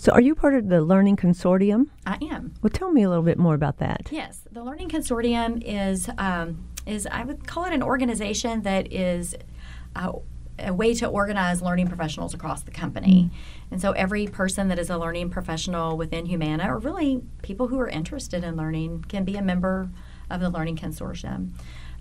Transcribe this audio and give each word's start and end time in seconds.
So, 0.00 0.12
are 0.12 0.20
you 0.22 0.34
part 0.34 0.54
of 0.54 0.70
the 0.70 0.80
Learning 0.80 1.14
Consortium? 1.14 1.88
I 2.06 2.16
am. 2.22 2.54
Well, 2.62 2.70
tell 2.70 2.90
me 2.90 3.02
a 3.02 3.08
little 3.10 3.22
bit 3.22 3.38
more 3.38 3.54
about 3.54 3.76
that. 3.80 4.08
Yes, 4.10 4.40
the 4.50 4.64
Learning 4.64 4.88
Consortium 4.88 5.62
is 5.62 6.08
um, 6.16 6.66
is 6.86 7.06
I 7.06 7.22
would 7.22 7.46
call 7.46 7.66
it 7.66 7.74
an 7.74 7.82
organization 7.82 8.62
that 8.62 8.90
is. 8.90 9.36
Uh, 9.94 10.12
a 10.62 10.74
way 10.74 10.92
to 10.92 11.06
organize 11.06 11.62
learning 11.62 11.86
professionals 11.86 12.34
across 12.34 12.64
the 12.64 12.70
company. 12.70 13.30
And 13.70 13.80
so 13.80 13.92
every 13.92 14.26
person 14.26 14.68
that 14.68 14.78
is 14.78 14.90
a 14.90 14.98
learning 14.98 15.30
professional 15.30 15.96
within 15.96 16.26
Humana, 16.26 16.70
or 16.70 16.78
really 16.78 17.22
people 17.40 17.68
who 17.68 17.80
are 17.80 17.88
interested 17.88 18.44
in 18.44 18.56
learning, 18.56 19.06
can 19.08 19.24
be 19.24 19.36
a 19.36 19.42
member 19.42 19.88
of 20.28 20.40
the 20.40 20.50
Learning 20.50 20.76
Consortium. 20.76 21.52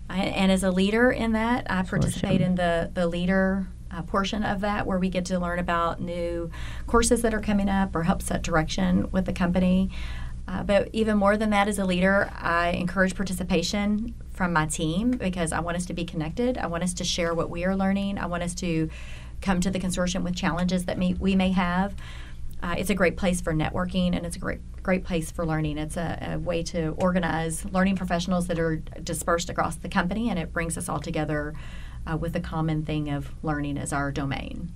I, 0.10 0.24
and 0.24 0.52
as 0.52 0.62
a 0.62 0.72
leader 0.72 1.10
in 1.10 1.32
that, 1.32 1.72
I 1.72 1.84
participate 1.84 2.42
in 2.42 2.56
the, 2.56 2.92
the 2.94 3.08
leader 3.08 3.70
uh, 3.92 4.02
portion 4.04 4.44
of 4.44 4.62
that 4.62 4.86
where 4.86 5.00
we 5.00 5.10
get 5.10 5.26
to 5.26 5.40
learn 5.40 5.60
about 5.60 6.02
new 6.02 6.50
courses 6.88 7.22
that 7.22 7.34
are 7.34 7.40
coming 7.40 7.70
up 7.70 7.96
or 7.96 8.04
help 8.04 8.22
set 8.22 8.42
direction 8.42 9.10
with 9.12 9.26
the 9.26 9.34
company. 9.34 9.90
Uh, 10.48 10.64
but 10.64 10.90
even 10.94 11.18
more 11.18 11.38
than 11.38 11.52
that, 11.52 11.68
as 11.68 11.78
a 11.78 11.86
leader, 11.86 12.30
I 12.36 12.70
encourage 12.70 13.16
participation 13.16 14.16
from 14.32 14.52
my 14.52 14.66
team 14.66 15.12
because 15.12 15.52
I 15.52 15.60
want 15.60 15.78
us 15.78 15.86
to 15.88 15.94
be 15.94 16.06
connected. 16.06 16.58
I 16.58 16.66
want 16.68 16.84
us 16.84 16.94
to 16.96 17.04
share 17.04 17.36
what 17.36 17.50
we 17.50 17.66
are 17.66 17.76
learning. 17.76 18.18
I 18.18 18.26
want 18.26 18.42
us 18.42 18.56
to 18.56 18.90
come 19.42 19.62
to 19.62 19.70
the 19.70 19.80
consortium 19.80 20.24
with 20.24 20.36
challenges 20.36 20.86
that 20.86 20.98
may, 20.98 21.14
we 21.14 21.36
may 21.36 21.52
have. 21.52 21.96
Uh, 22.64 22.76
it's 22.78 22.90
a 22.90 22.96
great 22.96 23.16
place 23.16 23.42
for 23.42 23.54
networking 23.54 24.16
and 24.16 24.26
it's 24.26 24.36
a 24.36 24.40
great 24.40 24.60
great 24.82 25.04
place 25.04 25.30
for 25.30 25.46
learning. 25.46 25.78
It's 25.78 25.98
a, 25.98 26.32
a, 26.34 26.40
way 26.40 26.64
to 26.64 26.96
organize 26.98 27.66
learning 27.66 27.96
professionals 27.96 28.48
that 28.48 28.58
are 28.58 28.78
dispersed 28.78 29.50
across 29.50 29.76
the 29.76 29.90
company, 29.90 30.30
and 30.30 30.40
it 30.40 30.54
brings 30.54 30.78
us 30.78 30.90
all 30.90 31.00
together 31.00 31.54
uh, 32.10 32.18
with 32.18 32.34
the 32.34 32.40
common 32.40 32.84
thing 32.84 33.10
of 33.10 33.32
learning 33.44 33.78
as 33.78 33.94
our 33.94 34.12
domain. 34.12 34.72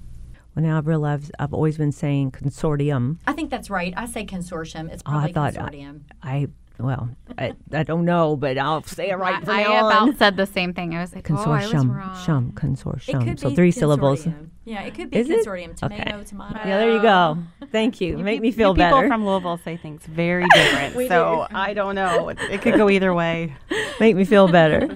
Well, 0.55 0.63
now 0.63 0.77
I've 0.77 0.87
realized 0.87 1.31
I've 1.39 1.53
always 1.53 1.77
been 1.77 1.91
saying 1.91 2.31
consortium. 2.31 3.17
I 3.25 3.33
think 3.33 3.49
that's 3.49 3.69
right. 3.69 3.93
I 3.97 4.05
say 4.05 4.25
consortium. 4.25 4.91
It's 4.91 5.01
probably 5.01 5.33
oh, 5.33 5.41
I 5.43 5.51
thought 5.51 5.53
consortium. 5.53 6.01
I, 6.21 6.35
I 6.35 6.47
well, 6.79 7.09
I, 7.37 7.53
I 7.71 7.83
don't 7.83 8.05
know, 8.05 8.35
but 8.35 8.57
I'll 8.57 8.83
say 8.83 9.09
it 9.09 9.15
right. 9.15 9.47
I, 9.47 9.63
I 9.63 9.79
about 9.79 10.17
said 10.17 10.37
the 10.37 10.45
same 10.45 10.73
thing. 10.73 10.95
I 10.95 11.01
was 11.01 11.13
like, 11.13 11.23
consortium, 11.23 11.47
oh, 11.47 11.51
I 11.51 11.65
was 11.65 11.73
wrong. 11.85 12.23
Shum, 12.25 12.51
consortium. 12.53 13.39
so 13.39 13.53
three 13.53 13.71
syllables. 13.71 14.27
Yeah, 14.65 14.81
it 14.83 14.95
could 14.95 15.11
be 15.11 15.17
Is 15.17 15.27
consortium. 15.27 15.71
It? 15.71 15.77
Tomato, 15.77 16.15
okay. 16.15 16.23
tomato. 16.23 16.57
Yeah, 16.59 16.77
there 16.77 16.91
you 16.91 17.01
go. 17.01 17.37
Thank 17.71 18.01
you. 18.01 18.17
you 18.17 18.23
Make 18.23 18.41
me 18.41 18.51
feel 18.51 18.73
people 18.73 18.85
better. 18.85 18.95
People 18.95 19.09
from 19.09 19.25
Louisville 19.25 19.59
say 19.63 19.77
things 19.77 20.05
very 20.05 20.45
different, 20.53 20.93
so 21.09 21.45
do. 21.49 21.55
I 21.55 21.73
don't 21.73 21.95
know. 21.95 22.29
It, 22.29 22.39
it 22.49 22.61
could 22.61 22.75
go 22.75 22.89
either 22.89 23.13
way. 23.13 23.55
Make 23.99 24.15
me 24.15 24.25
feel 24.25 24.47
better. 24.47 24.95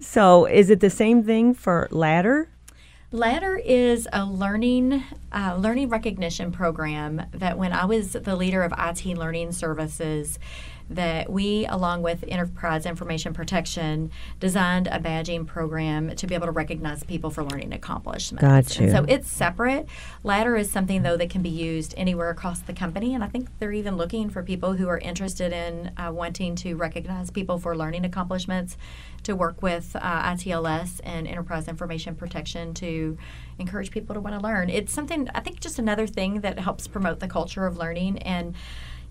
so, 0.00 0.46
is 0.46 0.70
it 0.70 0.80
the 0.80 0.90
same 0.90 1.22
thing 1.22 1.54
for 1.54 1.88
ladder? 1.90 2.50
Ladder 3.12 3.56
is 3.56 4.08
a 4.12 4.24
learning 4.24 5.04
uh, 5.32 5.56
learning 5.56 5.88
recognition 5.88 6.50
program 6.50 7.22
that 7.30 7.56
when 7.56 7.72
I 7.72 7.84
was 7.84 8.12
the 8.12 8.34
leader 8.34 8.62
of 8.62 8.74
IT 8.76 9.06
learning 9.06 9.52
services, 9.52 10.40
that 10.88 11.30
we, 11.30 11.66
along 11.66 12.02
with 12.02 12.24
Enterprise 12.28 12.86
Information 12.86 13.34
Protection, 13.34 14.10
designed 14.38 14.86
a 14.86 14.98
badging 14.98 15.46
program 15.46 16.14
to 16.14 16.26
be 16.26 16.34
able 16.34 16.46
to 16.46 16.52
recognize 16.52 17.02
people 17.02 17.30
for 17.30 17.42
learning 17.42 17.72
accomplishments. 17.72 18.42
Gotcha. 18.42 18.90
so 18.90 19.04
it's 19.08 19.28
separate. 19.28 19.88
Ladder 20.22 20.56
is 20.56 20.70
something 20.70 21.02
though 21.02 21.16
that 21.16 21.30
can 21.30 21.42
be 21.42 21.48
used 21.48 21.94
anywhere 21.96 22.30
across 22.30 22.60
the 22.60 22.72
company, 22.72 23.14
and 23.14 23.24
I 23.24 23.28
think 23.28 23.48
they're 23.58 23.72
even 23.72 23.96
looking 23.96 24.30
for 24.30 24.42
people 24.42 24.74
who 24.74 24.88
are 24.88 24.98
interested 24.98 25.52
in 25.52 25.92
uh, 25.96 26.12
wanting 26.12 26.54
to 26.56 26.74
recognize 26.74 27.30
people 27.30 27.58
for 27.58 27.76
learning 27.76 28.04
accomplishments 28.04 28.76
to 29.24 29.34
work 29.34 29.60
with 29.60 29.96
uh, 29.96 30.22
ITLS 30.34 31.00
and 31.02 31.26
Enterprise 31.26 31.66
Information 31.66 32.14
Protection 32.14 32.74
to 32.74 33.18
encourage 33.58 33.90
people 33.90 34.14
to 34.14 34.20
want 34.20 34.38
to 34.38 34.42
learn. 34.42 34.70
It's 34.70 34.92
something 34.92 35.28
I 35.34 35.40
think 35.40 35.58
just 35.58 35.80
another 35.80 36.06
thing 36.06 36.42
that 36.42 36.60
helps 36.60 36.86
promote 36.86 37.18
the 37.18 37.26
culture 37.26 37.66
of 37.66 37.76
learning 37.76 38.18
and 38.18 38.54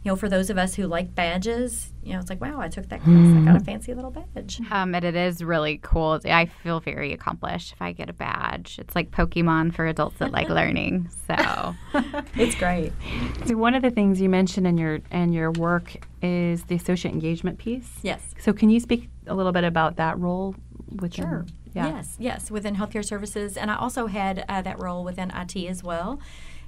you 0.05 0.11
know, 0.11 0.15
for 0.15 0.29
those 0.29 0.51
of 0.51 0.57
us 0.59 0.75
who 0.75 0.85
like 0.85 1.15
badges, 1.15 1.91
you 2.03 2.13
know, 2.13 2.19
it's 2.19 2.29
like, 2.29 2.39
wow, 2.39 2.59
I 2.59 2.67
took 2.67 2.89
that 2.89 3.01
class. 3.01 3.15
Mm. 3.15 3.41
I 3.41 3.45
got 3.45 3.55
a 3.55 3.59
mm. 3.59 3.65
fancy 3.65 3.95
little 3.95 4.11
badge. 4.11 4.61
Um, 4.69 4.93
and 4.93 5.03
it 5.03 5.15
is 5.15 5.43
really 5.43 5.79
cool. 5.81 6.19
I 6.25 6.45
feel 6.45 6.79
very 6.79 7.11
accomplished 7.11 7.73
if 7.73 7.81
I 7.81 7.91
get 7.91 8.07
a 8.07 8.13
badge. 8.13 8.77
It's 8.77 8.95
like 8.95 9.09
Pokemon 9.09 9.73
for 9.73 9.87
adults 9.87 10.19
that 10.19 10.31
like 10.31 10.47
learning. 10.59 11.09
So 11.25 11.75
it's 12.35 12.53
great. 12.53 12.93
So 13.47 13.57
one 13.57 13.73
of 13.73 13.81
the 13.81 13.89
things 13.89 14.21
you 14.21 14.29
mentioned 14.29 14.67
in 14.67 14.77
your 14.77 14.99
in 15.09 15.33
your 15.33 15.51
work 15.53 16.05
is 16.21 16.65
the 16.65 16.75
associate 16.75 17.11
engagement 17.11 17.57
piece. 17.57 17.89
Yes. 18.03 18.35
So 18.37 18.53
can 18.53 18.69
you 18.69 18.79
speak 18.79 19.09
a 19.25 19.33
little 19.33 19.53
bit 19.53 19.63
about 19.63 19.95
that 19.95 20.19
role 20.19 20.53
within? 20.91 21.25
Sure. 21.25 21.45
Yeah. 21.73 21.87
Yes, 21.87 22.15
yes, 22.19 22.51
within 22.51 22.77
healthcare 22.77 23.03
services, 23.03 23.57
and 23.57 23.69
I 23.69 23.75
also 23.75 24.07
had 24.07 24.45
uh, 24.47 24.61
that 24.61 24.81
role 24.81 25.03
within 25.03 25.29
IT 25.31 25.57
as 25.67 25.83
well. 25.83 26.21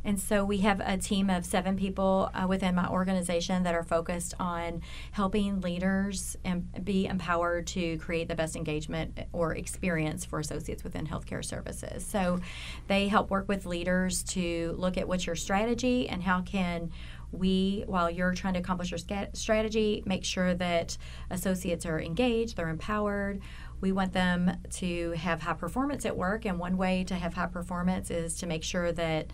And 0.08 0.18
so 0.18 0.46
we 0.46 0.60
have 0.60 0.80
a 0.80 0.96
team 0.98 1.30
of 1.30 1.46
seven 1.46 1.76
people 1.76 2.32
uh, 2.34 2.48
within 2.48 2.76
my 2.76 2.88
organization 2.88 3.64
that 3.64 3.76
are 3.76 3.84
focused 3.84 4.34
on 4.40 4.82
helping 5.12 5.60
leaders 5.60 6.38
and 6.46 6.86
be 6.86 7.08
empowered 7.08 7.68
to 7.68 7.98
create 7.98 8.30
the 8.30 8.36
best 8.36 8.56
engagement 8.56 9.20
or 9.34 9.54
experience 9.54 10.24
for 10.24 10.40
associates 10.40 10.82
within 10.82 11.08
healthcare 11.08 11.44
services. 11.44 12.06
So 12.06 12.40
they 12.88 13.10
help 13.10 13.30
work 13.30 13.50
with 13.50 13.66
leaders 13.66 14.24
to 14.24 14.76
look 14.78 14.98
at 14.98 15.10
what's 15.10 15.28
your 15.28 15.36
strategy 15.36 16.08
and 16.08 16.24
how 16.24 16.42
can 16.42 16.90
we, 17.34 17.84
while 17.86 18.10
you're 18.10 18.34
trying 18.34 18.54
to 18.54 18.62
accomplish 18.62 18.92
your 18.92 19.28
strategy, 19.34 20.04
make 20.06 20.24
sure 20.24 20.54
that 20.54 20.98
associates 21.30 21.86
are 21.86 22.00
engaged, 22.00 22.56
they're 22.56 22.70
empowered. 22.70 23.42
We 23.82 23.92
want 23.92 24.14
them 24.14 24.56
to 24.76 25.12
have 25.12 25.42
high 25.42 25.54
performance 25.54 26.06
at 26.06 26.16
work, 26.16 26.46
and 26.46 26.58
one 26.58 26.78
way 26.78 27.04
to 27.04 27.16
have 27.16 27.34
high 27.34 27.48
performance 27.48 28.10
is 28.10 28.38
to 28.38 28.48
make 28.48 28.64
sure 28.64 28.94
that 28.94 29.28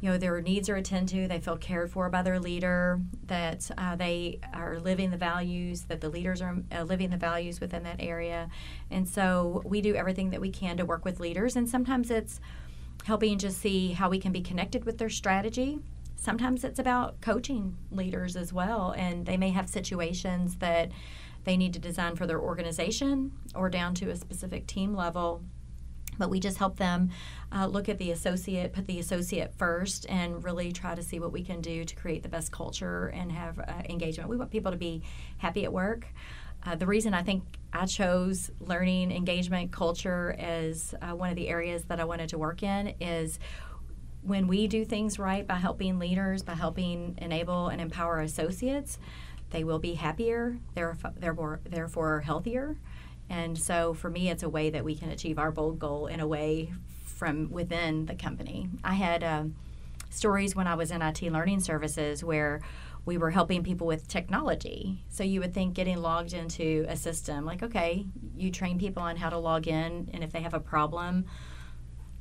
you 0.00 0.08
know 0.08 0.16
their 0.16 0.40
needs 0.40 0.68
are 0.68 0.76
attended 0.76 1.08
to 1.08 1.28
they 1.28 1.40
feel 1.40 1.56
cared 1.56 1.90
for 1.90 2.08
by 2.08 2.22
their 2.22 2.38
leader 2.38 3.00
that 3.26 3.68
uh, 3.76 3.96
they 3.96 4.38
are 4.52 4.78
living 4.78 5.10
the 5.10 5.16
values 5.16 5.82
that 5.82 6.00
the 6.00 6.08
leaders 6.08 6.40
are 6.40 6.56
uh, 6.72 6.82
living 6.82 7.10
the 7.10 7.16
values 7.16 7.60
within 7.60 7.82
that 7.82 7.96
area. 7.98 8.48
And 8.90 9.08
so 9.08 9.62
we 9.64 9.80
do 9.80 9.94
everything 9.94 10.30
that 10.30 10.40
we 10.40 10.50
can 10.50 10.76
to 10.76 10.84
work 10.84 11.04
with 11.04 11.20
leaders. 11.20 11.56
And 11.56 11.68
sometimes 11.68 12.10
it's 12.10 12.40
helping 13.04 13.38
just 13.38 13.58
see 13.58 13.92
how 13.92 14.08
we 14.08 14.18
can 14.18 14.32
be 14.32 14.40
connected 14.40 14.84
with 14.84 14.98
their 14.98 15.10
strategy. 15.10 15.78
Sometimes 16.16 16.64
it's 16.64 16.78
about 16.78 17.20
coaching 17.20 17.76
leaders 17.90 18.36
as 18.36 18.52
well. 18.52 18.92
And 18.96 19.26
they 19.26 19.36
may 19.36 19.50
have 19.50 19.68
situations 19.68 20.56
that 20.56 20.90
they 21.44 21.56
need 21.56 21.72
to 21.72 21.78
design 21.78 22.16
for 22.16 22.26
their 22.26 22.40
organization 22.40 23.32
or 23.54 23.70
down 23.70 23.94
to 23.94 24.10
a 24.10 24.16
specific 24.16 24.66
team 24.66 24.94
level 24.94 25.42
but 26.18 26.30
we 26.30 26.40
just 26.40 26.58
help 26.58 26.76
them 26.76 27.10
uh, 27.52 27.66
look 27.66 27.88
at 27.88 27.98
the 27.98 28.10
associate, 28.10 28.72
put 28.72 28.86
the 28.86 28.98
associate 28.98 29.54
first, 29.54 30.06
and 30.08 30.44
really 30.44 30.72
try 30.72 30.94
to 30.94 31.02
see 31.02 31.20
what 31.20 31.32
we 31.32 31.42
can 31.42 31.60
do 31.60 31.84
to 31.84 31.94
create 31.94 32.22
the 32.22 32.28
best 32.28 32.52
culture 32.52 33.08
and 33.08 33.32
have 33.32 33.58
uh, 33.58 33.82
engagement. 33.88 34.28
We 34.28 34.36
want 34.36 34.50
people 34.50 34.72
to 34.72 34.78
be 34.78 35.02
happy 35.38 35.64
at 35.64 35.72
work. 35.72 36.06
Uh, 36.66 36.74
the 36.74 36.86
reason 36.86 37.14
I 37.14 37.22
think 37.22 37.44
I 37.72 37.86
chose 37.86 38.50
learning, 38.60 39.12
engagement, 39.12 39.70
culture 39.70 40.34
as 40.38 40.94
uh, 41.00 41.14
one 41.14 41.30
of 41.30 41.36
the 41.36 41.48
areas 41.48 41.84
that 41.84 42.00
I 42.00 42.04
wanted 42.04 42.30
to 42.30 42.38
work 42.38 42.62
in 42.62 42.94
is 43.00 43.38
when 44.22 44.48
we 44.48 44.66
do 44.66 44.84
things 44.84 45.18
right 45.18 45.46
by 45.46 45.54
helping 45.54 45.98
leaders, 45.98 46.42
by 46.42 46.54
helping 46.54 47.16
enable 47.18 47.68
and 47.68 47.80
empower 47.80 48.20
associates, 48.20 48.98
they 49.50 49.64
will 49.64 49.78
be 49.78 49.94
happier, 49.94 50.58
therefore, 50.74 51.60
therefore 51.64 52.20
healthier 52.20 52.76
And 53.30 53.58
so 53.58 53.94
for 53.94 54.10
me, 54.10 54.30
it's 54.30 54.42
a 54.42 54.48
way 54.48 54.70
that 54.70 54.84
we 54.84 54.94
can 54.94 55.10
achieve 55.10 55.38
our 55.38 55.50
bold 55.50 55.78
goal 55.78 56.06
in 56.06 56.20
a 56.20 56.26
way 56.26 56.72
from 57.04 57.50
within 57.50 58.06
the 58.06 58.14
company. 58.14 58.68
I 58.82 58.94
had 58.94 59.22
um, 59.24 59.54
stories 60.10 60.54
when 60.56 60.66
I 60.66 60.74
was 60.74 60.90
in 60.90 61.02
IT 61.02 61.22
learning 61.22 61.60
services 61.60 62.24
where 62.24 62.60
we 63.04 63.16
were 63.18 63.30
helping 63.30 63.62
people 63.62 63.86
with 63.86 64.06
technology. 64.06 65.02
So 65.08 65.24
you 65.24 65.40
would 65.40 65.54
think 65.54 65.74
getting 65.74 65.98
logged 65.98 66.34
into 66.34 66.84
a 66.88 66.96
system, 66.96 67.44
like, 67.44 67.62
okay, 67.62 68.06
you 68.36 68.50
train 68.50 68.78
people 68.78 69.02
on 69.02 69.16
how 69.16 69.30
to 69.30 69.38
log 69.38 69.66
in, 69.66 70.10
and 70.12 70.22
if 70.22 70.30
they 70.30 70.42
have 70.42 70.54
a 70.54 70.60
problem, 70.60 71.24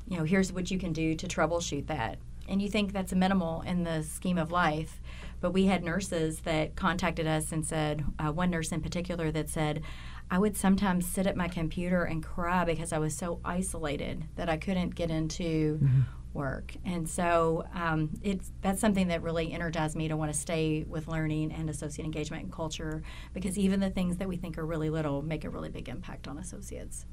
you 0.08 0.18
know, 0.18 0.24
here's 0.24 0.54
what 0.54 0.72
you 0.72 0.80
can 0.80 0.94
do 0.94 1.14
to 1.16 1.28
troubleshoot 1.28 1.88
that. 1.88 2.18
And 2.48 2.62
you 2.62 2.70
think 2.70 2.94
that's 2.94 3.14
minimal 3.14 3.62
in 3.62 3.84
the 3.84 4.04
scheme 4.04 4.38
of 4.38 4.52
life. 4.52 5.02
But 5.40 5.52
we 5.52 5.66
had 5.66 5.84
nurses 5.84 6.40
that 6.42 6.76
contacted 6.76 7.28
us 7.28 7.52
and 7.52 7.66
said, 7.66 8.04
uh, 8.18 8.32
one 8.32 8.50
nurse 8.50 8.72
in 8.72 8.82
particular 8.82 9.32
that 9.32 9.50
said, 9.50 9.84
I 10.30 10.40
would 10.40 10.58
sometimes 10.58 11.08
sit 11.08 11.28
at 11.28 11.38
my 11.38 11.48
computer 11.48 12.04
and 12.04 12.24
cry 12.24 12.66
because 12.66 12.92
I 12.92 12.98
was 12.98 13.16
so 13.16 13.40
isolated 13.46 14.26
that 14.36 14.50
I 14.50 14.58
couldn't 14.58 14.96
get 14.96 15.10
into 15.10 15.78
mm-hmm. 15.78 16.02
work. 16.34 16.74
And 16.84 17.08
so 17.08 17.66
um, 17.74 18.10
it's 18.22 18.52
that's 18.62 18.82
something 18.82 19.08
that 19.08 19.22
really 19.22 19.54
energized 19.54 19.96
me 19.96 20.08
to 20.10 20.18
want 20.18 20.34
to 20.34 20.38
stay 20.38 20.84
with 20.88 21.08
learning 21.08 21.54
and 21.54 21.70
associate 21.70 22.04
engagement 22.04 22.44
and 22.44 22.52
culture 22.52 23.04
because 23.34 23.58
even 23.58 23.80
the 23.80 23.90
things 23.90 24.18
that 24.18 24.28
we 24.28 24.36
think 24.36 24.58
are 24.58 24.66
really 24.66 24.90
little 24.90 25.22
make 25.22 25.46
a 25.46 25.50
really 25.50 25.70
big 25.70 25.88
impact 25.88 26.28
on 26.28 26.38
associates. 26.38 27.06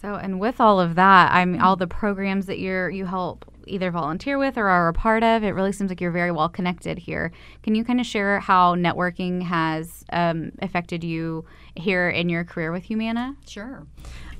So, 0.00 0.14
and 0.14 0.40
with 0.40 0.60
all 0.60 0.80
of 0.80 0.94
that, 0.94 1.32
I 1.32 1.44
mean, 1.44 1.60
all 1.60 1.76
the 1.76 1.86
programs 1.86 2.46
that 2.46 2.58
you're 2.58 2.88
you 2.88 3.04
help 3.04 3.44
either 3.68 3.90
volunteer 3.90 4.38
with 4.38 4.56
or 4.56 4.68
are 4.68 4.88
a 4.88 4.92
part 4.92 5.22
of, 5.22 5.42
it 5.42 5.50
really 5.50 5.72
seems 5.72 5.90
like 5.90 6.00
you're 6.00 6.10
very 6.10 6.32
well 6.32 6.48
connected 6.48 6.98
here. 6.98 7.32
Can 7.62 7.74
you 7.74 7.84
kind 7.84 8.00
of 8.00 8.06
share 8.06 8.40
how 8.40 8.74
networking 8.74 9.42
has 9.42 10.04
um, 10.12 10.52
affected 10.60 11.04
you 11.04 11.44
here 11.74 12.08
in 12.08 12.28
your 12.28 12.44
career 12.44 12.72
with 12.72 12.84
Humana? 12.84 13.36
Sure. 13.46 13.86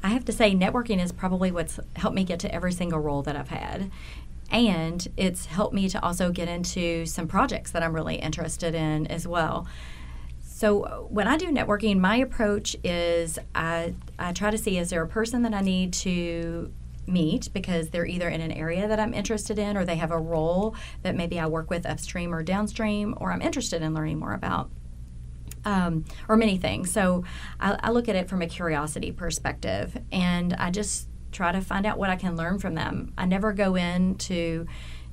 I 0.03 0.09
have 0.09 0.25
to 0.27 0.33
say, 0.33 0.55
networking 0.55 1.03
is 1.03 1.13
probably 1.13 1.51
what's 1.51 1.81
helped 1.97 2.15
me 2.15 2.25
get 2.25 2.39
to 2.41 2.55
every 2.55 2.73
single 2.73 3.01
role 3.01 3.23
that 3.23 3.37
I've 3.37 3.49
had. 3.49 3.91
And 4.51 5.07
it's 5.17 5.47
helped 5.47 5.75
me 5.75 5.89
to 5.91 6.03
also 6.03 6.31
get 6.31 6.49
into 6.49 7.05
some 7.05 7.29
projects 7.29 7.71
that 7.73 7.83
I'm 7.83 7.93
really 7.93 8.17
interested 8.17 8.75
in 8.75 9.07
as 9.09 9.27
well. 9.27 9.67
So 10.41 11.07
when 11.11 11.29
I 11.29 11.37
do 11.37 11.49
networking, 11.49 11.99
my 11.99 12.17
approach 12.17 12.75
is 12.83 13.39
I, 13.55 13.95
I 14.19 14.33
try 14.33 14.51
to 14.51 14.59
see 14.59 14.79
is 14.79 14.91
there 14.91 15.03
a 15.03 15.09
person 15.09 15.43
that 15.43 15.55
I 15.55 15.61
need 15.61 15.93
to 15.95 16.73
meet 17.09 17.49
because 17.53 17.91
they're 17.91 18.07
either 18.07 18.29
in 18.29 18.41
an 18.41 18.53
area 18.53 18.87
that 18.87 19.01
I'm 19.01 19.15
interested 19.15 19.59
in 19.59 19.77
or 19.77 19.85
they 19.85 19.97
have 19.97 20.11
a 20.11 20.19
role 20.19 20.77
that 21.03 21.15
maybe 21.15 21.41
I 21.41 21.47
work 21.47 21.71
with 21.71 21.87
upstream 21.87 22.35
or 22.35 22.43
downstream 22.43 23.15
or 23.19 23.33
I'm 23.33 23.43
interested 23.43 23.83
in 23.83 23.95
learning 23.95 24.19
more 24.19 24.35
about. 24.35 24.71
Um, 25.65 26.05
or 26.29 26.37
many 26.37 26.57
things. 26.57 26.91
So 26.93 27.25
I, 27.61 27.77
I 27.83 27.91
look 27.91 28.09
at 28.09 28.17
it 28.17 28.29
from 28.29 28.41
a 28.43 28.47
curiosity 28.47 29.13
perspective 29.13 29.99
and 30.13 30.55
I 30.55 30.71
just 30.71 31.09
try 31.33 31.53
to 31.53 31.61
find 31.61 31.85
out 31.85 31.99
what 31.99 32.11
I 32.11 32.17
can 32.17 32.37
learn 32.37 32.59
from 32.59 32.75
them. 32.75 33.13
I 33.19 33.27
never 33.27 33.53
go 33.53 33.75
into 33.75 34.67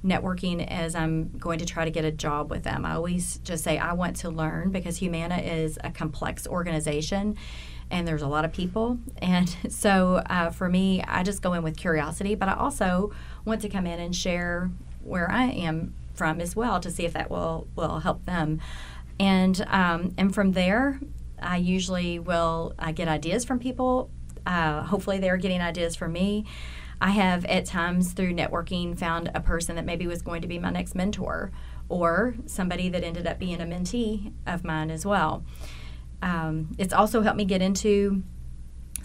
networking 0.05 0.65
as 0.67 0.95
I'm 0.95 1.29
going 1.37 1.59
to 1.59 1.65
try 1.65 1.83
to 1.83 1.91
get 1.91 2.05
a 2.05 2.11
job 2.11 2.51
with 2.51 2.63
them. 2.63 2.85
I 2.85 2.93
always 2.93 3.39
just 3.39 3.63
say 3.63 3.77
I 3.77 3.93
want 3.93 4.17
to 4.17 4.29
learn 4.29 4.71
because 4.71 4.97
Humana 4.97 5.37
is 5.37 5.79
a 5.83 5.89
complex 5.89 6.47
organization 6.47 7.37
and 7.91 8.07
there's 8.07 8.21
a 8.21 8.27
lot 8.27 8.45
of 8.45 8.51
people. 8.51 8.97
And 9.17 9.49
so 9.69 10.21
uh, 10.29 10.49
for 10.49 10.69
me, 10.69 11.03
I 11.03 11.23
just 11.23 11.41
go 11.41 11.53
in 11.53 11.63
with 11.63 11.77
curiosity, 11.77 12.35
but 12.35 12.49
I 12.49 12.53
also 12.53 13.11
want 13.43 13.61
to 13.61 13.69
come 13.69 13.85
in 13.85 13.99
and 13.99 14.15
share 14.15 14.69
where 15.03 15.29
I 15.29 15.45
am 15.45 15.93
from 16.13 16.39
as 16.41 16.55
well 16.55 16.79
to 16.79 16.89
see 16.89 17.05
if 17.05 17.13
that 17.13 17.29
will 17.29 17.67
will 17.75 17.99
help 17.99 18.25
them. 18.25 18.61
And 19.19 19.65
um, 19.69 20.13
and 20.17 20.33
from 20.33 20.53
there, 20.53 20.99
I 21.41 21.57
usually 21.57 22.19
will 22.19 22.73
uh, 22.79 22.91
get 22.91 23.07
ideas 23.07 23.45
from 23.45 23.59
people. 23.59 24.09
Uh, 24.45 24.83
hopefully, 24.83 25.19
they're 25.19 25.37
getting 25.37 25.61
ideas 25.61 25.95
from 25.95 26.13
me. 26.13 26.45
I 27.01 27.09
have 27.11 27.43
at 27.45 27.65
times 27.65 28.13
through 28.13 28.33
networking 28.33 28.97
found 28.97 29.29
a 29.35 29.41
person 29.41 29.75
that 29.75 29.85
maybe 29.85 30.07
was 30.07 30.21
going 30.21 30.41
to 30.41 30.47
be 30.47 30.59
my 30.59 30.69
next 30.69 30.95
mentor 30.95 31.51
or 31.89 32.35
somebody 32.45 32.89
that 32.89 33.03
ended 33.03 33.27
up 33.27 33.37
being 33.37 33.61
a 33.61 33.65
mentee 33.65 34.31
of 34.47 34.63
mine 34.63 34.89
as 34.89 35.05
well. 35.05 35.43
Um, 36.21 36.75
it's 36.77 36.93
also 36.93 37.21
helped 37.21 37.37
me 37.37 37.45
get 37.45 37.61
into 37.61 38.23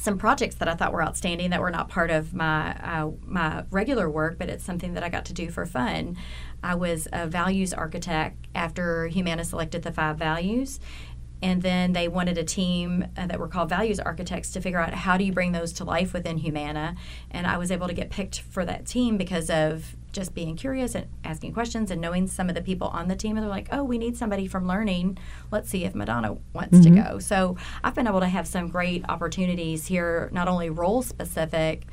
some 0.01 0.17
projects 0.17 0.55
that 0.57 0.69
I 0.69 0.75
thought 0.75 0.93
were 0.93 1.03
outstanding 1.03 1.51
that 1.51 1.61
were 1.61 1.71
not 1.71 1.91
part 1.91 2.11
of 2.11 2.33
my 2.33 2.73
uh, 2.83 3.11
my 3.27 3.65
regular 3.71 4.09
work, 4.09 4.39
but 4.39 4.49
it's 4.49 4.65
something 4.65 4.95
that 4.95 5.03
I 5.03 5.11
got 5.11 5.27
to 5.27 5.35
do 5.35 5.51
for 5.51 5.67
fun. 5.67 6.17
I 6.63 6.75
was 6.75 7.07
a 7.13 7.27
values 7.27 7.75
architect 7.75 8.47
after 8.55 9.09
Humana 9.09 9.45
selected 9.45 9.83
the 9.83 9.93
five 9.93 10.17
values, 10.17 10.81
and 11.43 11.61
then 11.61 11.93
they 11.93 12.09
wanted 12.09 12.39
a 12.39 12.45
team 12.45 13.07
uh, 13.17 13.27
that 13.27 13.39
were 13.39 13.49
called 13.49 13.69
values 13.69 14.01
architects 14.01 14.51
to 14.53 14.61
figure 14.61 14.79
out 14.79 14.95
how 14.95 15.19
do 15.19 15.25
you 15.25 15.33
bring 15.33 15.53
those 15.53 15.73
to 15.75 15.85
life 15.85 16.15
within 16.15 16.39
Humana. 16.39 16.97
And 17.31 17.47
I 17.47 17.59
was 17.59 17.71
able 17.71 17.87
to 17.87 17.95
get 17.95 18.11
picked 18.11 18.41
for 18.41 18.65
that 18.65 18.87
team 18.87 19.19
because 19.19 19.51
of 19.51 19.97
just 20.13 20.35
being 20.35 20.57
curious 20.57 20.95
and 20.95 21.07
asking 21.25 21.53
questions 21.53 21.91
and 21.91 22.01
knowing 22.01 22.27
some 22.27 22.49
of 22.49 22.55
the 22.55 22.63
people 22.63 22.89
on 22.89 23.09
the 23.09 23.17
team 23.17 23.37
and 23.37 23.45
they're 23.45 23.51
like 23.51 23.69
oh 23.73 23.85
we 23.85 23.99
need 23.99 24.17
somebody 24.17 24.47
from 24.47 24.67
learning. 24.67 25.19
Let's 25.51 25.69
see 25.69 25.85
if 25.85 25.95
madonna 25.95 26.37
wants 26.53 26.79
mm-hmm. 26.79 26.95
to 26.95 27.03
go. 27.03 27.19
So 27.19 27.57
i've 27.85 27.95
been 27.95 28.07
able 28.07 28.21
to 28.21 28.29
have 28.29 28.47
some 28.47 28.69
great 28.69 29.05
opportunities 29.09 29.87
here 29.87 30.29
not 30.33 30.49
only 30.49 30.71
role 30.71 31.03
specific 31.03 31.87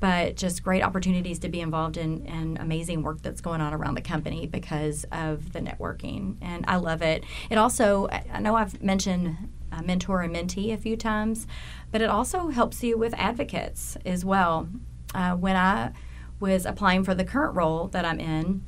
but 0.00 0.36
just 0.36 0.62
great 0.62 0.82
opportunities 0.82 1.40
to 1.40 1.48
be 1.48 1.60
involved 1.60 1.96
in, 1.96 2.24
in 2.26 2.56
amazing 2.58 3.02
work 3.02 3.20
that's 3.20 3.40
going 3.40 3.60
on 3.60 3.74
around 3.74 3.94
the 3.96 4.00
company 4.00 4.46
because 4.46 5.04
of 5.10 5.52
the 5.52 5.60
networking 5.60 6.36
and 6.40 6.64
i 6.68 6.76
love 6.76 7.02
it. 7.02 7.24
It 7.50 7.58
also 7.58 8.08
i 8.08 8.40
know 8.40 8.54
i've 8.54 8.82
mentioned 8.82 9.36
mentor 9.84 10.22
and 10.22 10.34
mentee 10.34 10.72
a 10.72 10.76
few 10.76 10.96
times 10.96 11.46
but 11.90 12.00
it 12.00 12.08
also 12.10 12.48
helps 12.48 12.82
you 12.82 12.98
with 12.98 13.14
advocates 13.16 13.96
as 14.04 14.24
well. 14.24 14.68
Uh, 15.14 15.34
when 15.34 15.56
i 15.56 15.92
was 16.40 16.66
applying 16.66 17.04
for 17.04 17.14
the 17.14 17.24
current 17.24 17.54
role 17.54 17.88
that 17.88 18.04
I'm 18.04 18.20
in, 18.20 18.64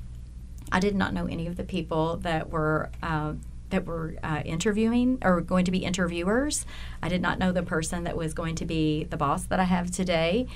I 0.72 0.80
did 0.80 0.94
not 0.94 1.14
know 1.14 1.26
any 1.26 1.46
of 1.46 1.56
the 1.56 1.64
people 1.64 2.16
that 2.18 2.50
were 2.50 2.90
uh, 3.02 3.34
that 3.70 3.86
were 3.86 4.16
uh, 4.22 4.42
interviewing 4.44 5.18
or 5.22 5.40
going 5.40 5.64
to 5.64 5.70
be 5.70 5.78
interviewers. 5.78 6.66
I 7.02 7.08
did 7.08 7.22
not 7.22 7.38
know 7.38 7.52
the 7.52 7.62
person 7.62 8.04
that 8.04 8.16
was 8.16 8.34
going 8.34 8.56
to 8.56 8.66
be 8.66 9.04
the 9.04 9.16
boss 9.16 9.44
that 9.44 9.60
I 9.60 9.64
have 9.64 9.90
today. 9.90 10.46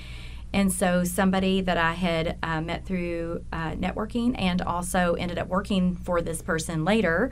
And 0.53 0.71
so, 0.71 1.03
somebody 1.03 1.61
that 1.61 1.77
I 1.77 1.93
had 1.93 2.37
uh, 2.43 2.61
met 2.61 2.85
through 2.85 3.43
uh, 3.51 3.71
networking 3.71 4.35
and 4.37 4.61
also 4.61 5.15
ended 5.15 5.37
up 5.37 5.47
working 5.47 5.95
for 5.95 6.21
this 6.21 6.41
person 6.41 6.85
later 6.85 7.31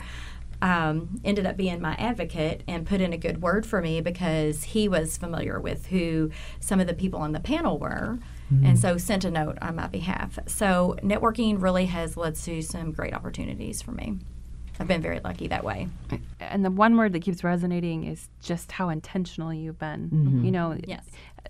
um, 0.61 1.19
ended 1.25 1.45
up 1.45 1.57
being 1.57 1.81
my 1.81 1.93
advocate 1.95 2.63
and 2.67 2.87
put 2.87 3.01
in 3.01 3.11
a 3.11 3.17
good 3.17 3.41
word 3.41 3.65
for 3.65 3.81
me 3.81 3.99
because 4.01 4.63
he 4.63 4.87
was 4.87 5.17
familiar 5.17 5.59
with 5.59 5.87
who 5.87 6.31
some 6.59 6.79
of 6.79 6.87
the 6.87 6.93
people 6.93 7.19
on 7.19 7.33
the 7.33 7.39
panel 7.39 7.77
were 7.77 8.17
mm-hmm. 8.53 8.65
and 8.65 8.79
so 8.79 8.97
sent 8.97 9.25
a 9.25 9.31
note 9.31 9.57
on 9.61 9.75
my 9.75 9.87
behalf. 9.87 10.39
So 10.47 10.95
networking 11.01 11.61
really 11.61 11.85
has 11.87 12.17
led 12.17 12.35
to 12.35 12.61
some 12.61 12.91
great 12.91 13.13
opportunities 13.13 13.81
for 13.81 13.91
me. 13.91 14.19
I've 14.79 14.87
been 14.87 15.01
very 15.01 15.19
lucky 15.23 15.47
that 15.47 15.63
way. 15.63 15.87
And 16.39 16.65
the 16.65 16.71
one 16.71 16.97
word 16.97 17.13
that 17.13 17.21
keeps 17.21 17.43
resonating 17.43 18.05
is 18.05 18.29
just 18.41 18.71
how 18.71 18.89
intentional 18.89 19.53
you've 19.53 19.79
been. 19.79 20.09
Mm-hmm. 20.09 20.45
You 20.45 20.51
know, 20.51 20.77
yes. 20.87 21.05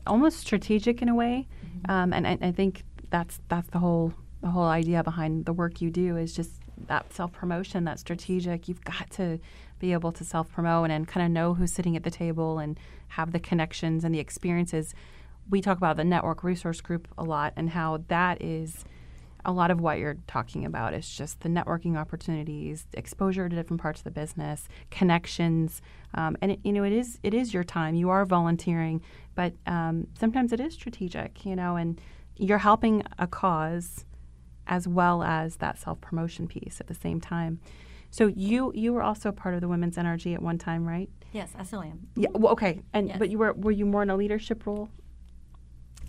almost 0.06 0.40
strategic 0.40 1.02
in 1.02 1.10
a 1.10 1.16
way. 1.16 1.48
Mm-hmm. 1.66 1.92
Um, 1.92 2.14
and 2.14 2.28
I, 2.28 2.38
I, 2.42 2.52
think 2.52 2.84
that's 3.10 3.40
that's 3.48 3.70
the 3.70 3.80
whole 3.80 4.14
the 4.42 4.50
whole 4.50 4.66
idea 4.66 5.04
behind 5.04 5.46
the 5.46 5.54
work 5.54 5.82
you 5.82 5.90
do 5.90 6.18
is 6.18 6.36
just 6.36 6.52
that 6.88 7.14
self 7.14 7.32
promotion, 7.32 7.86
that 7.86 8.00
strategic. 8.00 8.68
You've 8.68 8.84
got 8.84 9.10
to 9.12 9.40
be 9.80 9.94
able 9.94 10.12
to 10.14 10.24
self 10.24 10.52
promote 10.52 10.86
and, 10.86 10.94
and 10.94 11.08
kind 11.08 11.26
of 11.26 11.32
know 11.32 11.54
who's 11.54 11.72
sitting 11.72 11.96
at 11.96 12.04
the 12.04 12.12
table 12.12 12.60
and 12.60 12.80
have 13.10 13.32
the 13.32 13.40
connections 13.40 14.04
and 14.04 14.14
the 14.14 14.20
experiences 14.20 14.94
we 15.50 15.62
talk 15.62 15.78
about 15.78 15.98
the 15.98 16.04
network 16.04 16.44
resource 16.44 16.82
group 16.82 17.08
a 17.18 17.24
lot 17.24 17.54
and 17.56 17.70
how 17.70 18.04
that 18.08 18.42
is 18.42 18.86
a 19.46 19.52
lot 19.52 19.72
of 19.72 19.82
what 19.82 20.00
you're 20.00 20.18
talking 20.28 20.66
about 20.66 20.94
is 20.94 21.10
just 21.10 21.42
the 21.42 21.50
networking 21.50 21.98
opportunities, 21.98 22.88
exposure 22.94 23.50
to 23.50 23.56
different 23.56 23.82
parts 23.82 24.00
of 24.00 24.04
the 24.06 24.12
business, 24.12 24.70
connections, 24.90 25.82
um, 26.14 26.38
and 26.42 26.54
it, 26.54 26.60
you 26.64 26.72
know 26.72 26.84
it 26.84 26.94
is 26.94 27.20
it 27.24 27.34
is 27.34 27.54
your 27.54 27.64
time. 27.64 27.96
You 27.96 28.10
are 28.10 28.26
volunteering, 28.26 29.02
but 29.36 29.54
um, 29.66 30.08
sometimes 30.18 30.54
it 30.54 30.60
is 30.60 30.74
strategic, 30.74 31.46
you 31.46 31.56
know, 31.56 31.76
and 31.76 32.00
you're 32.38 32.60
helping 32.60 33.04
a 33.20 33.28
cause 33.28 34.06
as 34.66 34.88
well 34.88 35.24
as 35.24 35.58
that 35.58 35.78
self 35.78 36.00
promotion 36.00 36.48
piece 36.48 36.80
at 36.80 36.88
the 36.88 36.96
same 36.96 37.20
time. 37.20 37.60
So 38.12 38.28
you 38.28 38.72
you 38.76 38.94
were 38.94 39.04
also 39.04 39.32
part 39.32 39.56
of 39.56 39.62
the 39.62 39.68
Women's 39.68 39.98
NRG 39.98 40.34
at 40.36 40.42
one 40.42 40.58
time, 40.58 40.88
right? 40.88 41.10
Yes, 41.34 41.52
I 41.58 41.64
still 41.64 41.82
am. 41.82 42.08
Yeah. 42.16 42.30
Well, 42.32 42.54
okay. 42.54 42.80
And 42.94 43.10
yes. 43.10 43.18
but 43.20 43.30
you 43.30 43.40
were 43.40 43.54
were 43.54 43.72
you 43.72 43.86
more 43.86 44.04
in 44.04 44.10
a 44.10 44.16
leadership 44.16 44.66
role 44.66 44.90